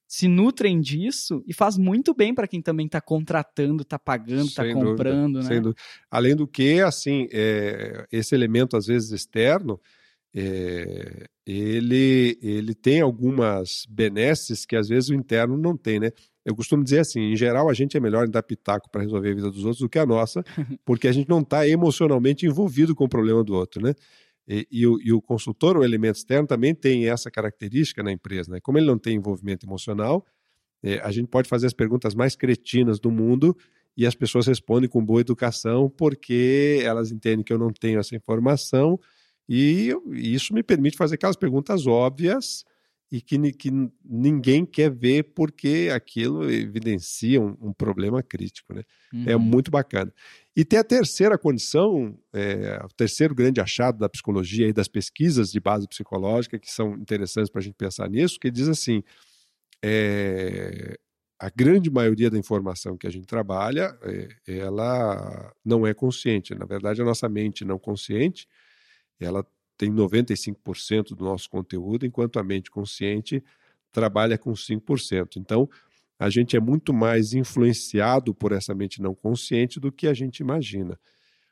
[0.08, 4.72] Se nutrem disso e faz muito bem para quem também está contratando, está pagando, está
[4.72, 5.74] comprando, dúvida, né?
[6.12, 9.82] Além do que, assim, é, esse elemento às vezes externo,
[10.36, 16.12] é, ele, ele tem algumas benesses que às vezes o interno não tem, né?
[16.46, 19.32] Eu costumo dizer assim, em geral a gente é melhor em dar pitaco para resolver
[19.32, 20.44] a vida dos outros do que a nossa,
[20.86, 23.96] porque a gente não está emocionalmente envolvido com o problema do outro, né?
[24.48, 28.52] E, e, o, e, o, consultor, o elemento externo, também tem essa característica na empresa,
[28.52, 28.60] né?
[28.62, 30.24] Como ele não tem envolvimento emocional,
[30.84, 33.58] é, a gente pode fazer as perguntas mais cretinas do mundo
[33.98, 38.16] e as pessoas respondem com boa educação porque elas entendem que eu não tenho essa
[38.16, 39.00] informação
[39.50, 42.64] e, e isso me permite fazer aquelas perguntas óbvias
[43.16, 43.72] e que, que
[44.04, 48.74] ninguém quer ver porque aquilo evidencia um, um problema crítico.
[48.74, 48.84] Né?
[49.14, 49.26] É uhum.
[49.30, 50.14] É muito bacana.
[50.54, 55.50] E tem a terceira condição, é, o terceiro grande achado da psicologia e das pesquisas
[55.50, 59.02] de base psicológica, que são interessantes para a gente pensar nisso, que diz assim:
[59.82, 60.98] é,
[61.40, 64.28] a grande maioria da informação que a gente trabalha, é,
[64.60, 66.54] ela não é consciente.
[66.54, 68.46] Na verdade, a nossa mente não consciente,
[69.22, 69.46] ela
[69.78, 73.44] tem 95% do nosso conteúdo, enquanto a mente consciente
[73.92, 75.38] trabalha com 5%.
[75.38, 75.70] Então,
[76.18, 80.40] a gente é muito mais influenciado por essa mente não consciente do que a gente
[80.40, 80.98] imagina.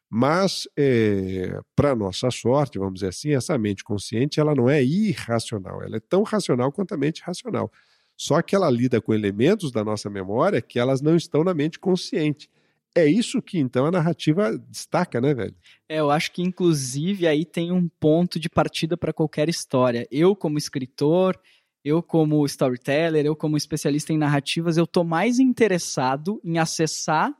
[0.09, 5.81] Mas, é, para nossa sorte, vamos dizer assim, essa mente consciente ela não é irracional,
[5.81, 7.71] ela é tão racional quanto a mente racional.
[8.15, 11.79] Só que ela lida com elementos da nossa memória que elas não estão na mente
[11.79, 12.49] consciente.
[12.95, 15.55] É isso que então a narrativa destaca, né, velho?
[15.89, 20.07] É, eu acho que inclusive aí tem um ponto de partida para qualquer história.
[20.11, 21.39] Eu, como escritor,
[21.83, 27.35] eu, como storyteller, eu, como especialista em narrativas, eu tô mais interessado em acessar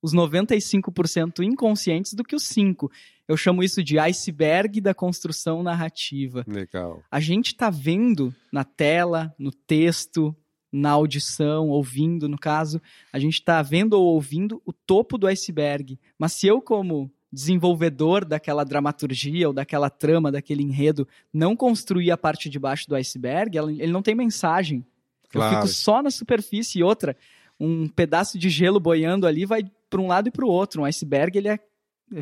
[0.00, 2.88] os 95% inconscientes do que os 5%.
[3.26, 6.44] Eu chamo isso de iceberg da construção narrativa.
[6.46, 7.02] Legal.
[7.10, 10.34] A gente está vendo na tela, no texto,
[10.70, 12.80] na audição, ouvindo, no caso,
[13.12, 15.98] a gente está vendo ou ouvindo o topo do iceberg.
[16.18, 22.16] Mas se eu, como desenvolvedor daquela dramaturgia ou daquela trama, daquele enredo, não construir a
[22.16, 24.84] parte de baixo do iceberg, ele não tem mensagem.
[25.30, 25.56] Claro.
[25.56, 27.16] Eu fico só na superfície e outra
[27.60, 30.82] um pedaço de gelo boiando ali vai para um lado e para o outro.
[30.82, 31.58] Um iceberg ele é,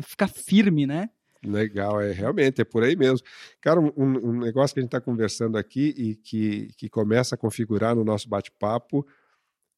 [0.01, 1.09] fica firme, né?
[1.47, 3.25] Legal, é realmente, é por aí mesmo.
[3.61, 7.37] Cara, um, um negócio que a gente está conversando aqui e que, que começa a
[7.37, 9.05] configurar no nosso bate-papo,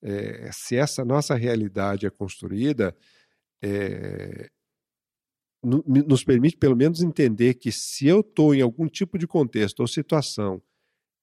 [0.02, 2.96] é, se essa nossa realidade é construída,
[3.62, 4.50] é,
[5.62, 9.88] nos permite pelo menos entender que se eu estou em algum tipo de contexto ou
[9.88, 10.62] situação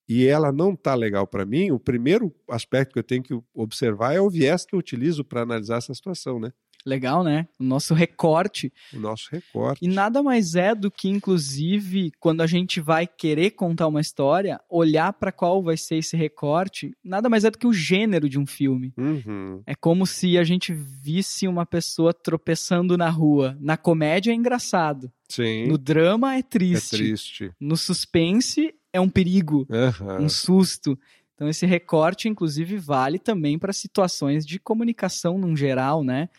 [0.08, 4.14] e ela não está legal para mim, o primeiro aspecto que eu tenho que observar
[4.14, 6.52] é o viés que eu utilizo para analisar essa situação, né?
[6.86, 7.48] Legal, né?
[7.58, 8.72] O nosso recorte.
[8.94, 9.84] O nosso recorte.
[9.84, 14.60] E nada mais é do que, inclusive, quando a gente vai querer contar uma história,
[14.70, 18.38] olhar para qual vai ser esse recorte, nada mais é do que o gênero de
[18.38, 18.94] um filme.
[18.96, 19.60] Uhum.
[19.66, 23.56] É como se a gente visse uma pessoa tropeçando na rua.
[23.60, 25.10] Na comédia é engraçado.
[25.28, 25.66] Sim.
[25.66, 26.94] No drama é triste.
[26.94, 27.50] É triste.
[27.58, 30.24] No suspense é um perigo, uhum.
[30.24, 30.96] um susto.
[31.34, 36.30] Então esse recorte, inclusive, vale também para situações de comunicação num geral, né?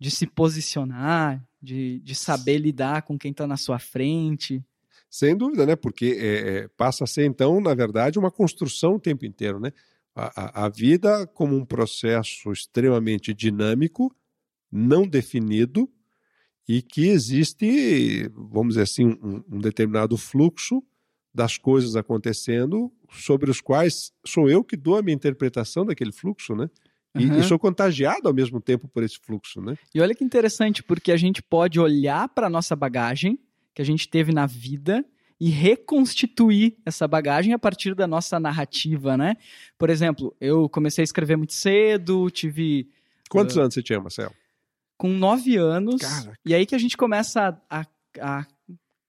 [0.00, 4.64] De se posicionar, de, de saber lidar com quem está na sua frente.
[5.08, 5.76] Sem dúvida, né?
[5.76, 9.72] Porque é, é, passa a ser, então, na verdade, uma construção o tempo inteiro, né?
[10.14, 14.14] A, a, a vida como um processo extremamente dinâmico,
[14.72, 15.88] não definido,
[16.68, 20.82] e que existe, vamos dizer assim, um, um determinado fluxo
[21.34, 26.54] das coisas acontecendo sobre os quais sou eu que dou a minha interpretação daquele fluxo,
[26.54, 26.70] né?
[27.16, 27.40] E, uhum.
[27.40, 29.76] e, sou contagiado ao mesmo tempo por esse fluxo, né?
[29.94, 33.38] E olha que interessante, porque a gente pode olhar para a nossa bagagem
[33.74, 35.04] que a gente teve na vida
[35.40, 39.36] e reconstituir essa bagagem a partir da nossa narrativa, né?
[39.78, 42.88] Por exemplo, eu comecei a escrever muito cedo, tive...
[43.28, 44.34] Quantos uh, anos você tinha, Marcelo?
[44.98, 46.02] Com nove anos.
[46.02, 46.34] Cara.
[46.44, 47.86] E aí que a gente começa a, a,
[48.20, 48.46] a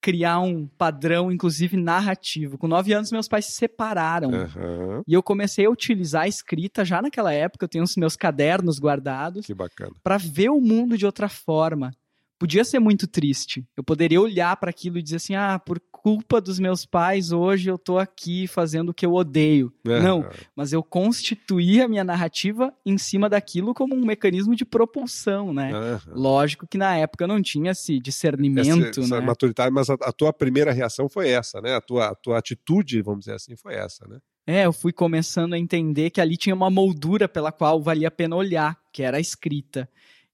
[0.02, 2.58] criar um padrão, inclusive narrativo.
[2.58, 4.30] Com nove anos, meus pais se separaram.
[4.30, 5.04] Uhum.
[5.08, 7.66] E eu comecei a utilizar a escrita já naquela época.
[7.66, 9.46] Eu tenho os meus cadernos guardados.
[9.46, 9.92] Que bacana.
[10.04, 11.92] Para ver o mundo de outra forma
[12.42, 13.64] podia ser muito triste.
[13.78, 17.70] Eu poderia olhar para aquilo e dizer assim: ah, por culpa dos meus pais, hoje
[17.70, 19.72] eu tô aqui fazendo o que eu odeio.
[19.86, 20.00] É.
[20.00, 25.54] Não, mas eu constituí a minha narrativa em cima daquilo como um mecanismo de propulsão,
[25.54, 25.70] né?
[26.08, 29.26] Lógico que na época não tinha esse discernimento, essa, essa né?
[29.28, 31.76] maturidade, mas a, a, tua primeira reação foi essa, né?
[31.76, 34.18] A tua, a tua atitude, vamos dizer assim, foi essa, né?
[34.48, 38.12] É, eu fui começando a entender que ali tinha uma moldura pela qual valia a
[38.12, 39.88] pena olhar, que era a escrita.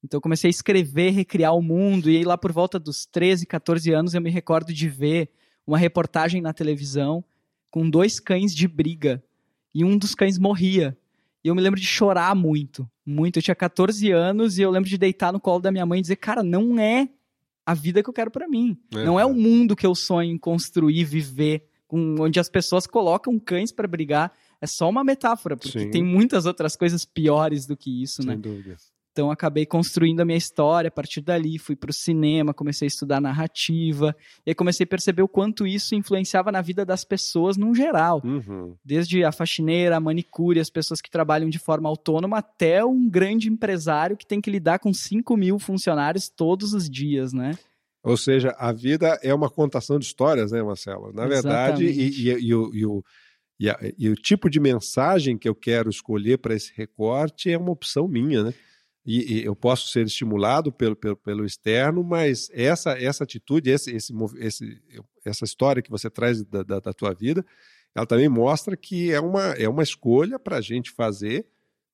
[0.03, 3.45] Então eu comecei a escrever, recriar o mundo, e aí lá por volta dos 13,
[3.45, 5.29] 14 anos eu me recordo de ver
[5.65, 7.23] uma reportagem na televisão
[7.69, 9.23] com dois cães de briga,
[9.73, 10.97] e um dos cães morria.
[11.43, 13.38] E eu me lembro de chorar muito, muito.
[13.38, 16.01] Eu tinha 14 anos e eu lembro de deitar no colo da minha mãe e
[16.01, 17.07] dizer, cara, não é
[17.65, 18.77] a vida que eu quero para mim.
[18.93, 23.38] É, não é o mundo que eu sonho em construir, viver, onde as pessoas colocam
[23.38, 24.33] cães para brigar.
[24.60, 25.91] É só uma metáfora, porque Sim.
[25.91, 28.38] tem muitas outras coisas piores do que isso, Sem né?
[28.38, 28.77] Dúvida.
[29.17, 32.88] Então acabei construindo a minha história a partir dali, fui para o cinema, comecei a
[32.88, 37.73] estudar narrativa, e comecei a perceber o quanto isso influenciava na vida das pessoas no
[37.73, 38.21] geral.
[38.23, 38.75] Uhum.
[38.86, 43.49] Desde a faxineira, a manicure, as pessoas que trabalham de forma autônoma, até um grande
[43.49, 47.58] empresário que tem que lidar com 5 mil funcionários todos os dias, né?
[48.03, 51.12] Ou seja, a vida é uma contação de histórias, né, Marcelo?
[51.12, 53.03] Na verdade, e, e, e, o, e, o,
[53.60, 57.58] e, a, e o tipo de mensagem que eu quero escolher para esse recorte é
[57.58, 58.53] uma opção minha, né?
[59.07, 63.95] E, e, eu posso ser estimulado pelo, pelo, pelo, externo, mas essa, essa atitude, esse,
[63.95, 64.81] esse, esse,
[65.25, 67.45] essa história que você traz da, da, da, tua vida,
[67.95, 71.47] ela também mostra que é uma, é uma escolha para a gente fazer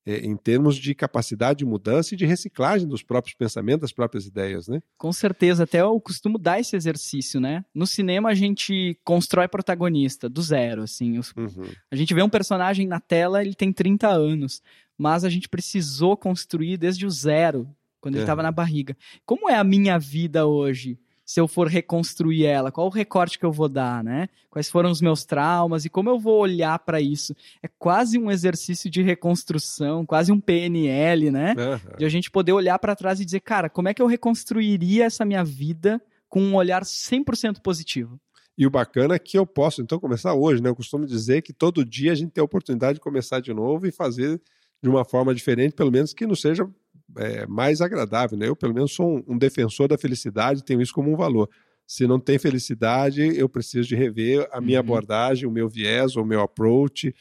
[0.06, 4.26] é, em termos de capacidade de mudança e de reciclagem dos próprios pensamentos, das próprias
[4.26, 4.82] ideias, né?
[4.98, 7.64] Com certeza, até eu costumo dar esse exercício, né?
[7.74, 11.18] No cinema a gente constrói protagonista do zero, assim.
[11.18, 11.70] Uhum.
[11.90, 14.62] A gente vê um personagem na tela, ele tem 30 anos,
[14.98, 17.68] mas a gente precisou construir desde o zero,
[18.02, 18.44] quando ele estava é.
[18.44, 18.98] na barriga.
[19.26, 21.00] Como é a minha vida hoje?
[21.26, 22.72] Se eu for reconstruir ela?
[22.72, 24.28] Qual o recorte que eu vou dar, né?
[24.50, 27.36] Quais foram os meus traumas e como eu vou olhar para isso?
[27.62, 31.56] É quase um exercício de reconstrução, quase um PNL, né?
[31.58, 31.98] Uhum.
[31.98, 35.06] De a gente poder olhar para trás e dizer, cara, como é que eu reconstruiria
[35.06, 38.20] essa minha vida com um olhar 100% positivo?
[38.58, 40.70] E o bacana é que eu posso, então, começar hoje, né?
[40.70, 43.88] Eu costumo dizer que todo dia a gente tem a oportunidade de começar de novo
[43.88, 44.40] e fazer
[44.82, 46.70] de uma forma diferente, pelo menos que não seja
[47.18, 48.38] é, mais agradável.
[48.38, 48.48] Né?
[48.48, 51.50] Eu, pelo menos, sou um, um defensor da felicidade, tenho isso como um valor.
[51.86, 54.86] Se não tem felicidade, eu preciso de rever a minha uhum.
[54.86, 57.14] abordagem, o meu viés, o meu approach,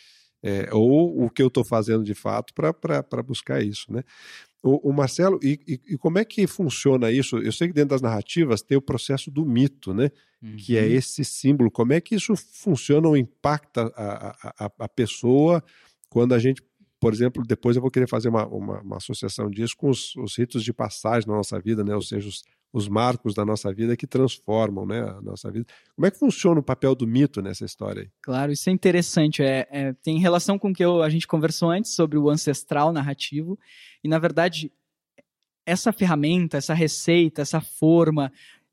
[0.42, 3.92] é, ou o que eu estou fazendo de fato para buscar isso.
[3.92, 4.02] Né?
[4.62, 7.38] O, o Marcelo, e, e, como é que funciona isso?
[7.38, 10.10] Eu sei que dentro das narrativas tem o processo do mito, né?
[10.40, 10.56] Uhum.
[10.56, 10.88] Que é uhum.
[10.88, 11.70] esse símbolo.
[11.70, 15.62] Como é que isso funciona ou impacta a, a, a pessoa
[16.08, 16.62] quando a gente
[17.02, 20.38] por exemplo, depois eu vou querer fazer uma, uma, uma associação disso com os, os,
[20.38, 21.96] ritos de passagem na nossa vida, né?
[21.96, 25.66] ou seja, os, os, marcos da nossa vida que transformam né, a nossa vida.
[25.96, 28.08] Como é que funciona o papel do mito nessa história aí?
[28.22, 29.42] Claro, isso é interessante.
[29.42, 32.92] É, é tem relação com o que eu, a gente conversou antes sobre o ancestral
[32.92, 33.58] narrativo.
[34.04, 34.70] E, na verdade,
[35.66, 38.32] essa ferramenta, essa receita, essa forma,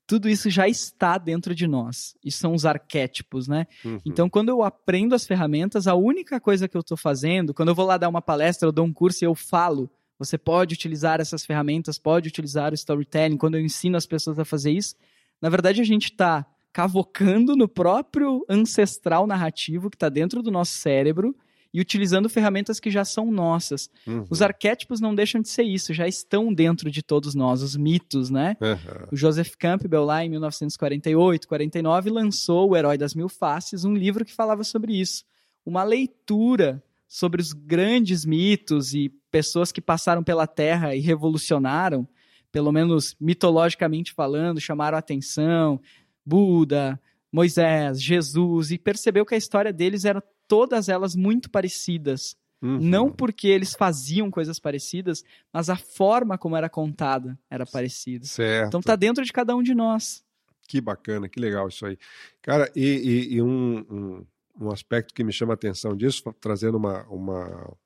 [0.09, 2.15] tudo isso já está dentro de nós.
[2.25, 3.67] E são os arquétipos, né?
[3.85, 3.99] Uhum.
[4.03, 7.75] Então, quando eu aprendo as ferramentas, a única coisa que eu estou fazendo, quando eu
[7.75, 11.21] vou lá dar uma palestra, eu dou um curso e eu falo, você pode utilizar
[11.21, 14.95] essas ferramentas, pode utilizar o storytelling, quando eu ensino as pessoas a fazer isso,
[15.39, 16.43] na verdade a gente está
[16.73, 21.35] cavocando no próprio ancestral narrativo que está dentro do nosso cérebro
[21.73, 23.89] e utilizando ferramentas que já são nossas.
[24.05, 24.25] Uhum.
[24.29, 28.29] Os arquétipos não deixam de ser isso, já estão dentro de todos nós, os mitos,
[28.29, 28.57] né?
[28.59, 29.07] Uhum.
[29.11, 34.25] O Joseph Campbell, lá em 1948, 49, lançou O Herói das Mil Faces, um livro
[34.25, 35.23] que falava sobre isso.
[35.65, 42.07] Uma leitura sobre os grandes mitos e pessoas que passaram pela Terra e revolucionaram,
[42.51, 45.79] pelo menos mitologicamente falando, chamaram a atenção.
[46.25, 46.99] Buda,
[47.31, 52.35] Moisés, Jesus, e percebeu que a história deles era todas elas muito parecidas.
[52.61, 52.77] Uhum.
[52.81, 58.25] Não porque eles faziam coisas parecidas, mas a forma como era contada era parecida.
[58.25, 58.67] Certo.
[58.67, 60.25] Então tá dentro de cada um de nós.
[60.67, 61.97] Que bacana, que legal isso aí.
[62.41, 64.25] Cara, e, e, e um, um,
[64.59, 67.77] um, aspecto que me chama a atenção disso, trazendo uma, uma,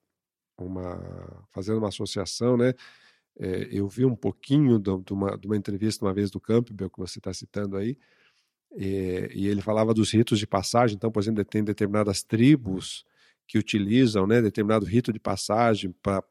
[0.58, 2.74] uma fazendo uma associação, né?
[3.40, 6.90] É, eu vi um pouquinho de, de, uma, de uma entrevista uma vez do Campbell,
[6.90, 7.98] que você está citando aí,
[8.76, 10.96] e, e, ele falava dos ritos de passagem.
[10.96, 13.06] Então, por exemplo, tem determinadas tribos
[13.48, 16.22] que utilizam né, determinado rito de passagem para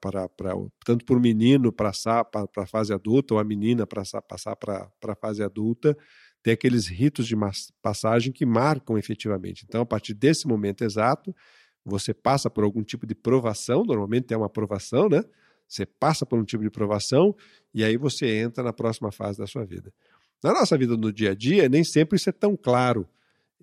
[0.85, 4.91] tanto para o menino passar para a fase adulta ou a menina pra, passar para
[5.07, 5.97] a fase adulta.
[6.43, 7.37] Tem aqueles ritos de
[7.81, 9.65] passagem que marcam efetivamente.
[9.69, 11.35] Então, a partir desse momento exato,
[11.85, 15.23] você passa por algum tipo de provação, normalmente é uma provação, né?
[15.69, 17.35] Você passa por um tipo de provação
[17.73, 19.93] e aí você entra na próxima fase da sua vida.
[20.43, 23.09] Na nossa vida no dia a dia, nem sempre isso é tão claro.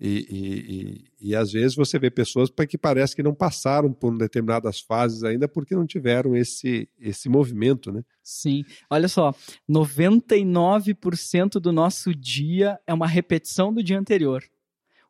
[0.02, 4.16] E, e, e, e às vezes você vê pessoas que parece que não passaram por
[4.16, 8.02] determinadas fases ainda porque não tiveram esse, esse movimento, né?
[8.22, 8.64] Sim.
[8.88, 9.34] Olha só,
[9.70, 14.42] 99% do nosso dia é uma repetição do dia anterior.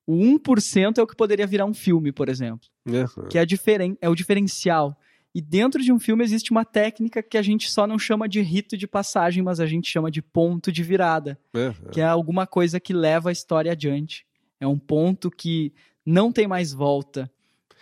[0.05, 2.67] O 1% é o que poderia virar um filme, por exemplo.
[2.85, 3.29] Uhum.
[3.29, 4.99] Que é, diferen é o diferencial.
[5.35, 8.41] E dentro de um filme existe uma técnica que a gente só não chama de
[8.41, 11.91] rito de passagem, mas a gente chama de ponto de virada, uhum.
[11.93, 14.27] que é alguma coisa que leva a história adiante.
[14.59, 15.73] É um ponto que
[16.05, 17.31] não tem mais volta.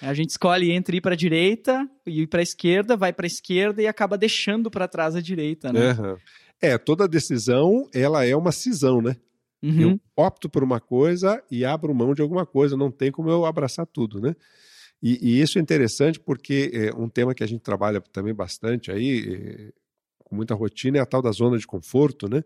[0.00, 3.26] A gente escolhe entre ir para a direita e ir para a esquerda, vai para
[3.26, 5.92] a esquerda e acaba deixando para trás a direita, né?
[5.92, 6.16] Uhum.
[6.60, 9.16] É, toda decisão, ela é uma cisão, né?
[9.62, 9.80] Uhum.
[9.80, 13.44] Eu opto por uma coisa e abro mão de alguma coisa, não tem como eu
[13.44, 14.36] abraçar tudo, né?
[15.02, 18.90] E, e, isso é interessante porque é um tema que a gente trabalha também bastante
[18.90, 19.72] aí, é,
[20.24, 22.42] com muita rotina, é a tal da zona de conforto, né?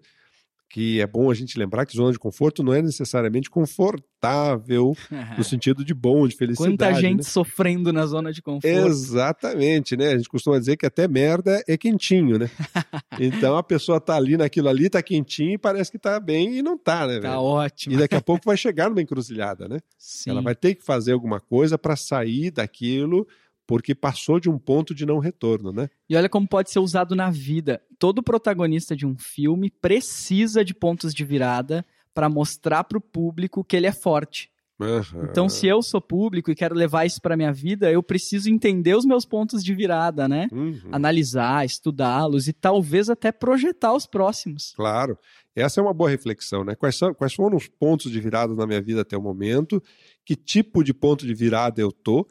[0.72, 4.96] Que é bom a gente lembrar que zona de conforto não é necessariamente confortável
[5.36, 6.72] no sentido de bom, de felicidade.
[6.72, 7.22] Quanta gente né?
[7.22, 8.66] sofrendo na zona de conforto.
[8.66, 10.08] Exatamente, né?
[10.08, 12.50] A gente costuma dizer que até merda é quentinho, né?
[13.20, 16.62] então a pessoa tá ali naquilo ali, tá quentinho e parece que tá bem e
[16.62, 17.20] não tá, né?
[17.20, 17.94] Tá ótimo.
[17.94, 19.78] E daqui a pouco vai chegar numa encruzilhada, né?
[19.98, 20.30] Sim.
[20.30, 23.28] Ela vai ter que fazer alguma coisa para sair daquilo
[23.66, 25.88] porque passou de um ponto de não retorno, né?
[26.08, 27.80] E olha como pode ser usado na vida.
[27.98, 31.84] Todo protagonista de um filme precisa de pontos de virada
[32.14, 34.50] para mostrar para o público que ele é forte.
[34.80, 35.24] Uhum.
[35.30, 38.96] Então, se eu sou público e quero levar isso para minha vida, eu preciso entender
[38.96, 40.48] os meus pontos de virada, né?
[40.50, 40.80] Uhum.
[40.90, 44.72] Analisar, estudá-los e talvez até projetar os próximos.
[44.74, 45.16] Claro.
[45.54, 46.74] Essa é uma boa reflexão, né?
[46.74, 49.82] Quais, são, quais foram os pontos de virada na minha vida até o momento?
[50.24, 52.26] Que tipo de ponto de virada eu tô?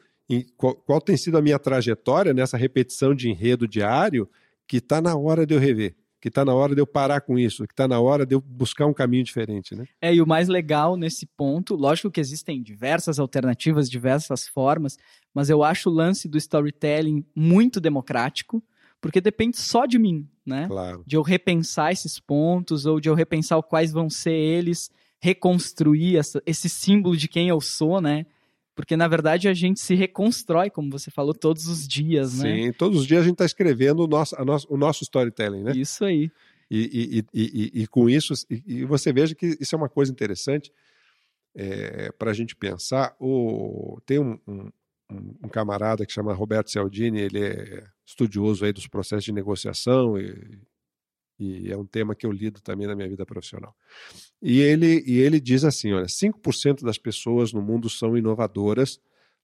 [0.56, 4.28] Qual, qual tem sido a minha trajetória nessa repetição de enredo diário
[4.66, 5.94] que está na hora de eu rever?
[6.22, 8.40] que está na hora de eu parar com isso, que está na hora de eu
[8.40, 9.86] buscar um caminho diferente, né?
[10.00, 14.96] É, e o mais legal nesse ponto, lógico que existem diversas alternativas, diversas formas,
[15.34, 18.62] mas eu acho o lance do storytelling muito democrático,
[19.00, 20.68] porque depende só de mim, né?
[20.68, 21.02] Claro.
[21.04, 26.40] De eu repensar esses pontos, ou de eu repensar quais vão ser eles, reconstruir essa,
[26.46, 28.26] esse símbolo de quem eu sou, né?
[28.74, 32.54] Porque, na verdade, a gente se reconstrói, como você falou, todos os dias, né?
[32.54, 35.72] Sim, todos os dias a gente está escrevendo o nosso, nosso, o nosso storytelling, né?
[35.76, 36.30] Isso aí.
[36.70, 40.72] E, e, e, e com isso, e, você veja que isso é uma coisa interessante
[41.54, 43.14] é, para a gente pensar.
[43.20, 44.70] O, tem um, um,
[45.10, 50.62] um, camarada que chama Roberto Cialdini, ele é estudioso aí dos processos de negociação e,
[51.42, 53.74] e é um tema que eu lido também na minha vida profissional.
[54.40, 59.00] E ele, e ele diz assim: olha, 5% das pessoas no mundo são inovadoras,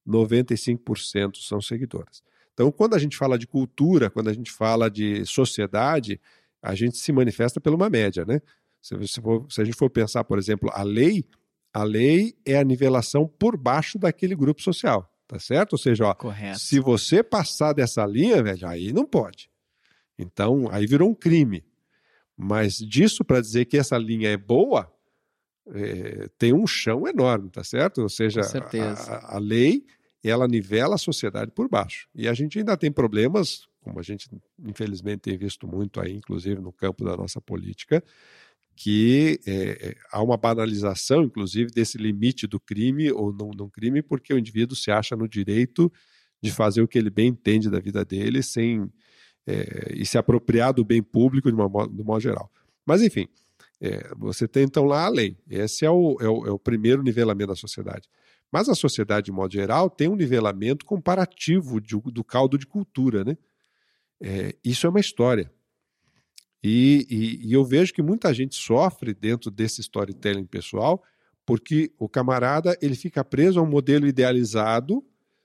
[0.06, 2.22] 95% são seguidoras.
[2.54, 6.20] Então, quando a gente fala de cultura, quando a gente fala de sociedade,
[6.62, 8.40] a gente se manifesta por uma média, né?
[8.80, 11.24] Se, se, for, se a gente for pensar, por exemplo, a lei,
[11.72, 15.74] a lei é a nivelação por baixo daquele grupo social, tá certo?
[15.74, 16.14] Ou seja, ó,
[16.54, 19.50] se você passar dessa linha, velho, aí não pode.
[20.18, 21.64] Então, aí virou um crime.
[22.40, 24.88] Mas disso para dizer que essa linha é boa,
[25.74, 28.00] é, tem um chão enorme, tá certo?
[28.02, 29.84] Ou seja, a, a, lei
[30.22, 32.08] ela nivela a sociedade por baixo.
[32.14, 34.30] E a gente ainda tem problemas, como a gente
[34.64, 38.02] infelizmente tem visto muito aí, inclusive no campo da nossa política,
[38.76, 44.00] que é, é há uma banalização, inclusive, desse limite do crime ou não, não crime,
[44.00, 45.92] porque o indivíduo se acha no direito
[46.40, 48.88] de fazer o que ele bem entende da vida dele sem
[49.48, 52.52] é, e se apropriar do bem público de, uma, de modo geral.
[52.84, 53.26] Mas, enfim,
[53.80, 55.38] é, você tem então lá a lei.
[55.48, 58.08] Esse é o, é o, é o primeiro nivelamento da sociedade.
[58.52, 63.24] Mas a sociedade, de modo geral, tem um nivelamento comparativo de, do caldo de cultura.
[63.24, 63.38] Né?
[64.20, 65.50] É, isso é uma história.
[66.62, 71.02] E, e, e, eu vejo que muita gente sofre dentro desse storytelling pessoal
[71.46, 75.02] porque o camarada ele fica preso a um modelo idealizado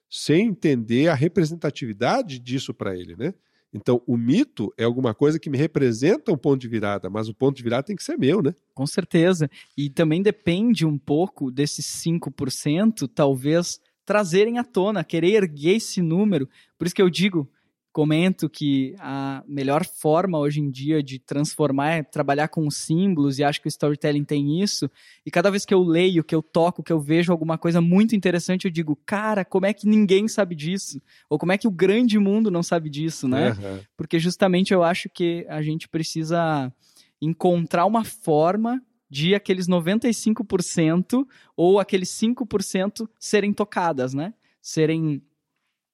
[0.10, 3.34] sem entender a representatividade disso para ele, né?
[3.74, 7.34] Então, o mito é alguma coisa que me representa um ponto de virada, mas o
[7.34, 8.54] ponto de virada tem que ser meu, né?
[8.74, 9.50] Com certeza.
[9.76, 16.48] E também depende um pouco desses 5%, talvez trazerem à tona, querer erguer esse número.
[16.78, 17.50] Por isso que eu digo,
[17.94, 23.44] comento que a melhor forma hoje em dia de transformar é trabalhar com símbolos e
[23.44, 24.90] acho que o storytelling tem isso.
[25.24, 28.16] E cada vez que eu leio, que eu toco, que eu vejo alguma coisa muito
[28.16, 31.00] interessante, eu digo, cara, como é que ninguém sabe disso?
[31.30, 33.52] Ou como é que o grande mundo não sabe disso, né?
[33.52, 33.80] Uhum.
[33.96, 36.74] Porque justamente eu acho que a gente precisa
[37.22, 41.24] encontrar uma forma de aqueles 95%
[41.56, 44.34] ou aqueles 5% serem tocadas, né?
[44.60, 45.22] Serem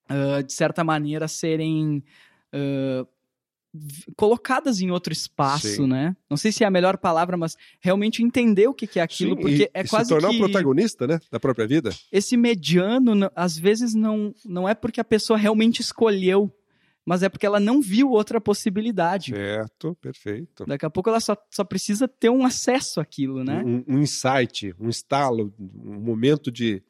[0.10, 2.03] uh, de certa maneira, serem
[2.53, 3.07] uh,
[4.16, 5.88] colocadas em outro espaço, Sim.
[5.88, 6.16] né?
[6.30, 9.41] Não sei se é a melhor palavra, mas realmente entender o que, é aquilo, Sim,
[9.41, 10.36] porque e, é e quase se tornar que...
[10.38, 11.91] o protagonista, né, da própria vida.
[12.12, 16.51] Esse mediano, às vezes não não é porque a pessoa realmente escolheu,
[17.05, 19.34] mas é porque ela não viu outra possibilidade.
[19.34, 20.66] Certo, perfeito.
[20.66, 23.64] Daqui a pouco ela só, só precisa ter um acesso àquilo, né?
[23.64, 26.84] Um, um insight, um estalo, um momento de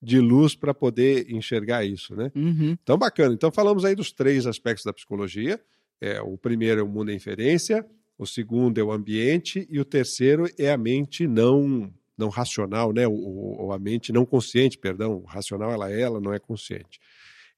[0.00, 2.30] de luz para poder enxergar isso, né?
[2.34, 2.76] Uhum.
[2.82, 3.34] Então, bacana.
[3.34, 5.60] Então, falamos aí dos três aspectos da psicologia.
[6.00, 7.86] É, o primeiro é o mundo da inferência,
[8.18, 13.06] o segundo é o ambiente e o terceiro é a mente não não racional, né?
[13.06, 15.18] O, a mente não consciente, perdão.
[15.18, 16.98] O racional ela é, ela não é consciente.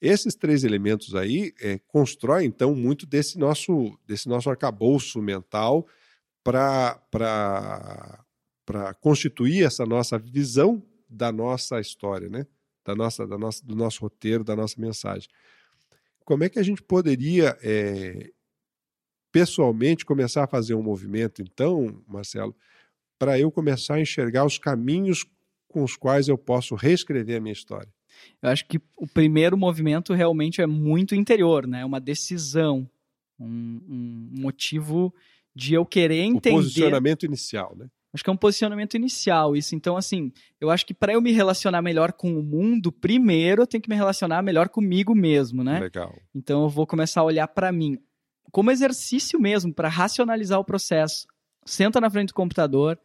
[0.01, 5.87] Esses três elementos aí é, constroem então muito desse nosso desse nosso arcabouço mental
[6.43, 7.01] para
[8.65, 12.47] para constituir essa nossa visão da nossa história, né?
[12.85, 15.29] Da nossa, da nossa, do nosso roteiro, da nossa mensagem.
[16.25, 18.31] Como é que a gente poderia é,
[19.33, 22.55] pessoalmente começar a fazer um movimento, então, Marcelo,
[23.19, 25.27] para eu começar a enxergar os caminhos
[25.67, 27.93] com os quais eu posso reescrever a minha história?
[28.43, 31.85] Eu acho que o primeiro movimento realmente é muito interior, né?
[31.85, 32.89] Uma decisão,
[33.39, 35.15] um, um motivo
[35.55, 36.57] de eu querer entender.
[36.57, 37.89] O posicionamento inicial, né?
[38.13, 39.75] Acho que é um posicionamento inicial isso.
[39.75, 43.67] Então, assim, eu acho que para eu me relacionar melhor com o mundo, primeiro eu
[43.67, 45.79] tenho que me relacionar melhor comigo mesmo, né?
[45.79, 46.15] Legal.
[46.35, 47.99] Então, eu vou começar a olhar para mim
[48.51, 51.27] como exercício mesmo, para racionalizar o processo.
[51.67, 52.99] Senta na frente do computador,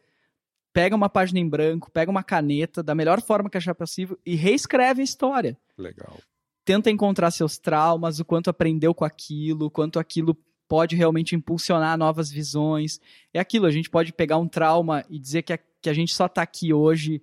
[0.72, 4.34] pega uma página em branco, pega uma caneta, da melhor forma que achar possível e
[4.34, 5.58] reescreve a história.
[5.76, 6.18] Legal.
[6.64, 10.36] Tenta encontrar seus traumas, o quanto aprendeu com aquilo, o quanto aquilo
[10.68, 13.00] pode realmente impulsionar novas visões.
[13.32, 16.14] É aquilo, a gente pode pegar um trauma e dizer que a, que a gente
[16.14, 17.22] só está aqui hoje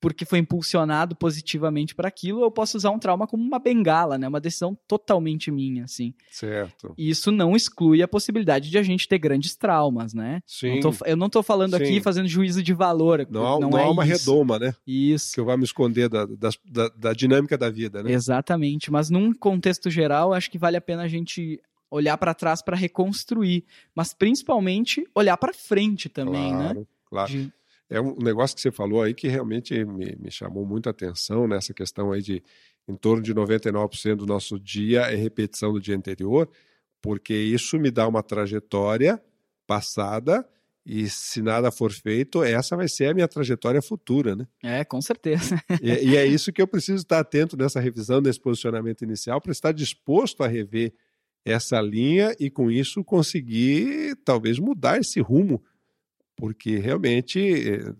[0.00, 4.16] porque foi impulsionado positivamente para aquilo, ou eu posso usar um trauma como uma bengala,
[4.16, 4.26] né?
[4.26, 6.14] Uma decisão totalmente minha, assim.
[6.30, 6.94] Certo.
[6.96, 10.40] E isso não exclui a possibilidade de a gente ter grandes traumas, né?
[10.46, 10.80] Sim.
[10.80, 11.82] Não tô, eu não estou falando Sim.
[11.82, 13.26] aqui fazendo juízo de valor.
[13.30, 14.30] Não, não, não é há uma isso.
[14.30, 14.74] redoma, né?
[14.86, 15.34] Isso.
[15.34, 18.10] Que eu vá me esconder da, da, da, da dinâmica da vida, né?
[18.10, 21.60] Exatamente, mas num contexto geral, acho que vale a pena a gente
[21.90, 23.64] olhar para trás para reconstruir,
[23.94, 26.72] mas principalmente olhar para frente também, né?
[26.72, 27.32] claro, claro.
[27.32, 27.52] De-
[27.90, 31.48] É um negócio que você falou aí que realmente me, me chamou muito a atenção
[31.48, 32.42] nessa questão aí de
[32.88, 36.48] em torno de 99% do nosso dia é repetição do dia anterior,
[37.02, 39.20] porque isso me dá uma trajetória
[39.66, 40.46] passada
[40.84, 44.46] e se nada for feito, essa vai ser a minha trajetória futura, né?
[44.62, 45.60] É, com certeza.
[45.80, 49.52] E, e é isso que eu preciso estar atento nessa revisão, nesse posicionamento inicial, para
[49.52, 50.92] estar disposto a rever
[51.44, 55.62] essa linha e, com isso, conseguir talvez mudar esse rumo,
[56.36, 57.94] porque realmente eh,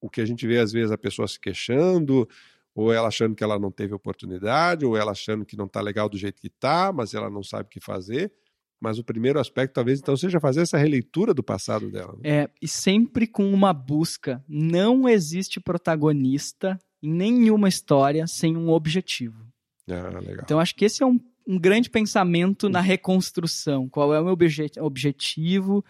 [0.00, 2.28] o que a gente vê às vezes a pessoa se queixando,
[2.74, 6.08] ou ela achando que ela não teve oportunidade, ou ela achando que não está legal
[6.08, 8.32] do jeito que está, mas ela não sabe o que fazer.
[8.80, 12.12] Mas o primeiro aspecto, talvez, então, seja fazer essa releitura do passado dela.
[12.22, 12.42] né?
[12.42, 14.44] É, e sempre com uma busca.
[14.48, 19.44] Não existe protagonista em nenhuma história sem um objetivo.
[19.90, 20.44] Ah, legal.
[20.44, 21.18] Então, acho que esse é um,
[21.48, 23.88] um grande pensamento na reconstrução.
[23.88, 25.82] Qual é o meu obje- objetivo?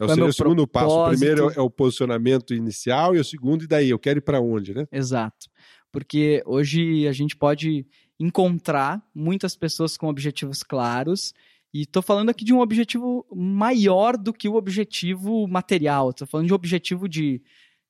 [0.00, 0.86] É seja, meu o segundo passo.
[0.86, 1.18] O propósito?
[1.18, 3.90] primeiro é o posicionamento inicial e o segundo, e daí?
[3.90, 4.88] Eu quero ir para onde, né?
[4.90, 5.48] Exato.
[5.92, 7.86] Porque hoje a gente pode
[8.18, 11.32] encontrar muitas pessoas com objetivos claros.
[11.72, 16.10] E estou falando aqui de um objetivo maior do que o objetivo material.
[16.10, 17.40] Estou falando de um objetivo de,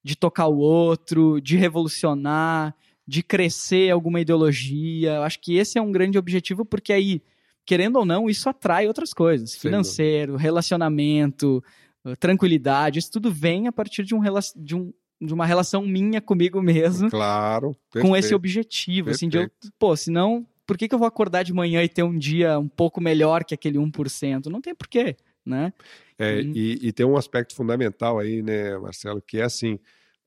[0.03, 2.75] de tocar o outro, de revolucionar,
[3.07, 5.15] de crescer alguma ideologia.
[5.15, 7.23] Eu acho que esse é um grande objetivo, porque aí,
[7.67, 9.55] querendo ou não, isso atrai outras coisas.
[9.57, 11.63] Financeiro, relacionamento,
[12.05, 12.99] eh, tranquilidade.
[12.99, 14.21] Isso tudo vem a partir de, um,
[14.57, 17.77] de, um, de uma relação minha comigo mesmo Claro.
[17.93, 18.35] com esse perfeito.
[18.37, 19.75] objetivo, assim, de eu, Perfeito.
[19.79, 22.69] pô, senão, por que, que eu vou acordar de manhã e ter um dia um
[22.69, 24.47] pouco melhor que aquele 1%?
[24.47, 25.73] Não tem porquê, né?
[26.19, 26.53] É, Hum.
[26.55, 29.79] e, e tem um aspecto fundamental aí, né, Marcelo, que é assim,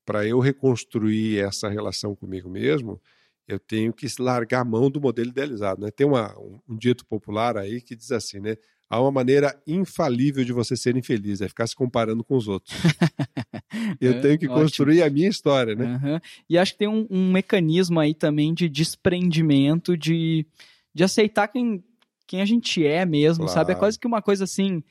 [0.08, 2.98] para eu reconstruir essa relação comigo mesmo,
[3.46, 5.90] eu tenho que largar a mão do modelo idealizado, né?
[5.90, 8.56] Tem uma, um, um dito popular aí que diz assim, né?
[8.88, 12.74] Há uma maneira infalível de você ser infeliz, é ficar se comparando com os outros.
[14.00, 14.62] eu É, tenho que ótimo.
[14.62, 15.84] construir a minha história, né?
[15.84, 16.20] Aham.
[16.48, 20.46] E acho que tem um, um mecanismo aí também de desprendimento, de,
[20.94, 21.84] de aceitar quem,
[22.26, 23.58] quem a gente é mesmo, Claro.
[23.58, 23.72] sabe?
[23.72, 24.82] É quase que uma coisa assim,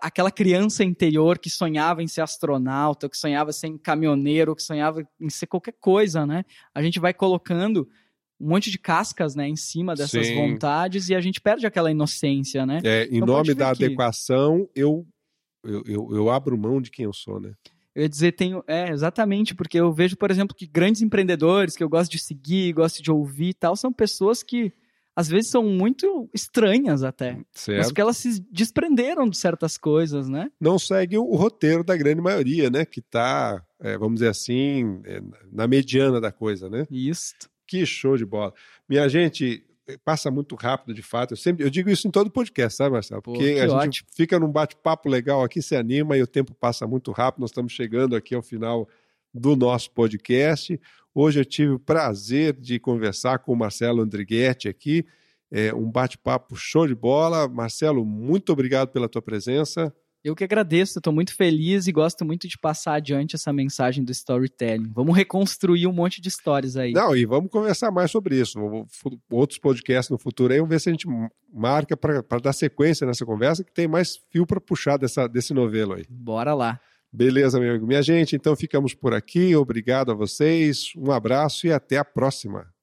[0.00, 5.06] aquela criança interior que sonhava em ser astronauta, que sonhava em ser caminhoneiro, que sonhava
[5.20, 6.44] em ser qualquer coisa, né?
[6.74, 7.88] A gente vai colocando
[8.40, 10.34] um monte de cascas, né, em cima dessas Sim.
[10.34, 12.80] vontades e a gente perde aquela inocência, né?
[12.84, 15.06] É, em Então nome da que- adequação, eu,
[15.62, 17.52] eu, eu, eu abro mão de quem eu sou, né?
[17.94, 18.62] Eu ia dizer, tenho.
[18.66, 22.72] É, exatamente, porque eu vejo, por exemplo, que grandes empreendedores que eu gosto de seguir,
[22.72, 24.72] gosto de ouvir e tal, são pessoas que
[25.16, 27.34] às vezes são muito estranhas até.
[27.34, 27.86] Mas Certo?
[27.86, 30.50] porque elas se desprenderam de certas coisas, né?
[30.60, 32.84] não segue o, roteiro da grande maioria, né?
[32.84, 33.62] Que está,
[33.98, 35.20] vamos dizer assim, é,
[35.52, 36.86] na mediana da coisa, né?
[36.90, 37.34] Isso.
[37.66, 38.52] Que show de bola.
[38.88, 41.32] Minha gente, eh, passa muito rápido, de fato.
[41.32, 43.22] Eu sempre eu digo isso em todo podcast, sabe, Marcelo?
[43.22, 44.08] Pô, Porque que a gente ótimo.
[44.14, 47.42] fica num bate-papo legal aqui, se anima e o tempo passa muito rápido.
[47.42, 48.88] Nós estamos chegando aqui ao final
[49.32, 50.80] do nosso podcast.
[51.14, 55.06] Hoje eu tive o prazer de conversar com o Marcelo Andrighetti aqui.
[55.48, 57.46] É um bate-papo show de bola.
[57.46, 59.94] Marcelo, muito obrigado pela tua presença.
[60.24, 64.10] Eu que agradeço, estou muito feliz e gosto muito de passar adiante essa mensagem do
[64.10, 64.90] storytelling.
[64.92, 66.92] Vamos reconstruir um monte de histórias aí.
[66.92, 68.58] Não, e vamos conversar mais sobre isso.
[69.30, 71.06] Outros podcasts no futuro aí, vamos ver se a gente
[71.52, 75.92] marca para dar sequência nessa conversa, que tem mais fio para puxar dessa, desse novelo
[75.92, 76.06] aí.
[76.08, 76.80] Bora lá.
[77.16, 77.86] Beleza, meu amigo.
[77.86, 79.54] Minha gente, então ficamos por aqui.
[79.54, 82.73] Obrigado a vocês, um abraço e até a próxima.